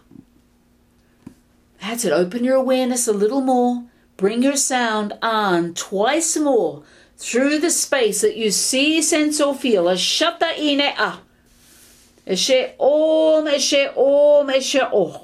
That's 1.80 2.04
it. 2.04 2.12
Open 2.12 2.44
your 2.44 2.56
awareness 2.56 3.08
a 3.08 3.14
little 3.14 3.40
more. 3.40 3.89
Bring 4.20 4.42
your 4.42 4.56
sound 4.56 5.14
on 5.22 5.72
twice 5.72 6.36
more 6.36 6.82
through 7.16 7.58
the 7.58 7.70
space 7.70 8.20
that 8.20 8.36
you 8.36 8.50
see, 8.50 9.00
sense, 9.00 9.40
or 9.40 9.54
feel. 9.54 9.84
Ashata 9.84 10.58
ine 10.58 10.92
a. 10.98 11.20
Eshe 12.26 12.74
om, 12.78 13.46
eshe 13.46 13.96
om, 13.96 14.48
eshe 14.48 14.92
om. 14.92 15.22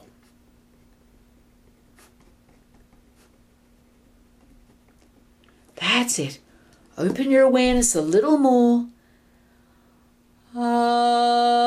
That's 5.75 6.19
it. 6.19 6.39
Open 6.97 7.31
your 7.31 7.43
awareness 7.43 7.95
a 7.95 8.01
little 8.01 8.39
more. 8.39 8.87
Ah. 10.55 11.66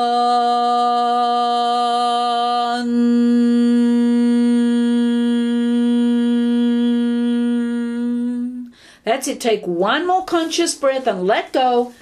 That's 9.20 9.28
it. 9.28 9.40
Take 9.42 9.66
one 9.66 10.06
more 10.06 10.24
conscious 10.24 10.74
breath 10.74 11.06
and 11.06 11.26
let 11.26 11.52
go. 11.52 11.92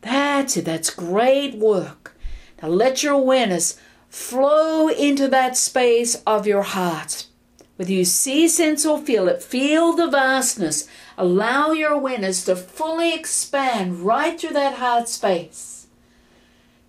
That's 0.00 0.56
it. 0.56 0.64
That's 0.64 0.90
great 0.90 1.54
work. 1.54 2.16
Now 2.60 2.70
let 2.70 3.04
your 3.04 3.12
awareness 3.12 3.78
flow 4.08 4.88
into 4.88 5.28
that 5.28 5.56
space 5.56 6.16
of 6.26 6.44
your 6.44 6.62
heart. 6.62 7.28
Whether 7.76 7.92
you 7.92 8.04
see, 8.04 8.48
sense, 8.48 8.84
or 8.84 8.98
feel 8.98 9.28
it, 9.28 9.40
feel 9.40 9.92
the 9.92 10.10
vastness. 10.10 10.88
Allow 11.16 11.70
your 11.70 11.92
awareness 11.92 12.44
to 12.46 12.56
fully 12.56 13.14
expand 13.14 14.00
right 14.00 14.40
through 14.40 14.54
that 14.54 14.78
heart 14.78 15.08
space. 15.08 15.86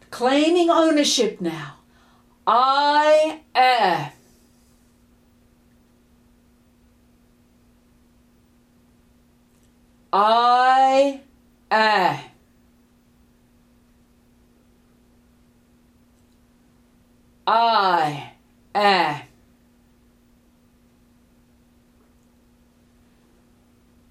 Claiming 0.09 0.71
ownership 0.71 1.39
now. 1.39 1.75
I 2.47 3.41
am. 3.53 4.13
I 10.11 11.21
am. 11.69 12.19
I 17.45 18.31
am. 18.73 19.21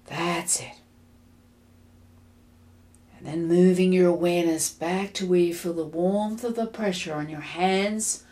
That's 0.07 0.61
it. 0.61 0.71
And 3.17 3.27
then 3.27 3.47
moving 3.47 3.91
your 3.91 4.07
awareness 4.07 4.69
back 4.69 5.13
to 5.15 5.25
where 5.25 5.39
you 5.39 5.53
feel 5.53 5.73
the 5.73 5.83
warmth 5.83 6.45
of 6.45 6.55
the 6.55 6.65
pressure 6.65 7.13
on 7.13 7.29
your 7.29 7.41
hands, 7.41 8.23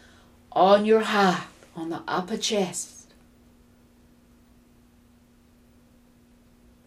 on 0.53 0.85
your 0.85 1.01
heart, 1.01 1.43
on 1.75 1.89
the 1.89 2.01
upper 2.07 2.37
chest. 2.37 3.13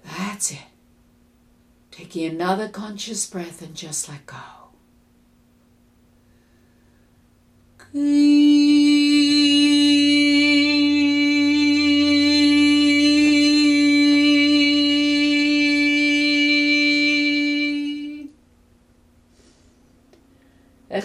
That's 0.04 0.52
it. 0.52 0.69
Taking 2.00 2.30
another 2.30 2.70
conscious 2.70 3.26
breath 3.26 3.60
and 3.60 3.74
just 3.74 4.08
let 4.08 4.24
go. 4.24 4.38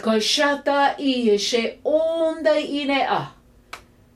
ko 0.02 0.20
shata 0.22 0.96
i 0.98 1.34
e 1.34 1.38
she 1.38 1.80
om 1.84 2.42
da 2.42 2.56
ine 2.56 3.02
a. 3.04 3.34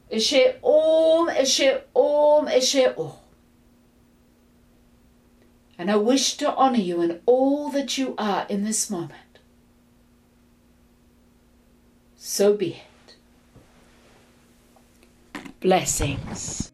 E 0.09 0.19
she 0.19 0.53
om, 0.63 1.27
e 1.29 1.45
she 1.45 1.73
om, 1.93 2.47
e 2.47 2.61
she 2.61 2.85
o. 2.87 3.28
And 5.79 5.89
I 5.89 5.95
wish 5.95 6.35
to 6.37 6.53
honor 6.55 6.77
you 6.77 7.01
in 7.01 7.21
all 7.25 7.69
that 7.69 7.97
you 7.97 8.13
are 8.17 8.45
in 8.49 8.65
this 8.65 8.89
moment. 8.89 9.39
So 12.17 12.53
be 12.53 12.81
it. 12.83 13.15
Blessings. 15.61 16.69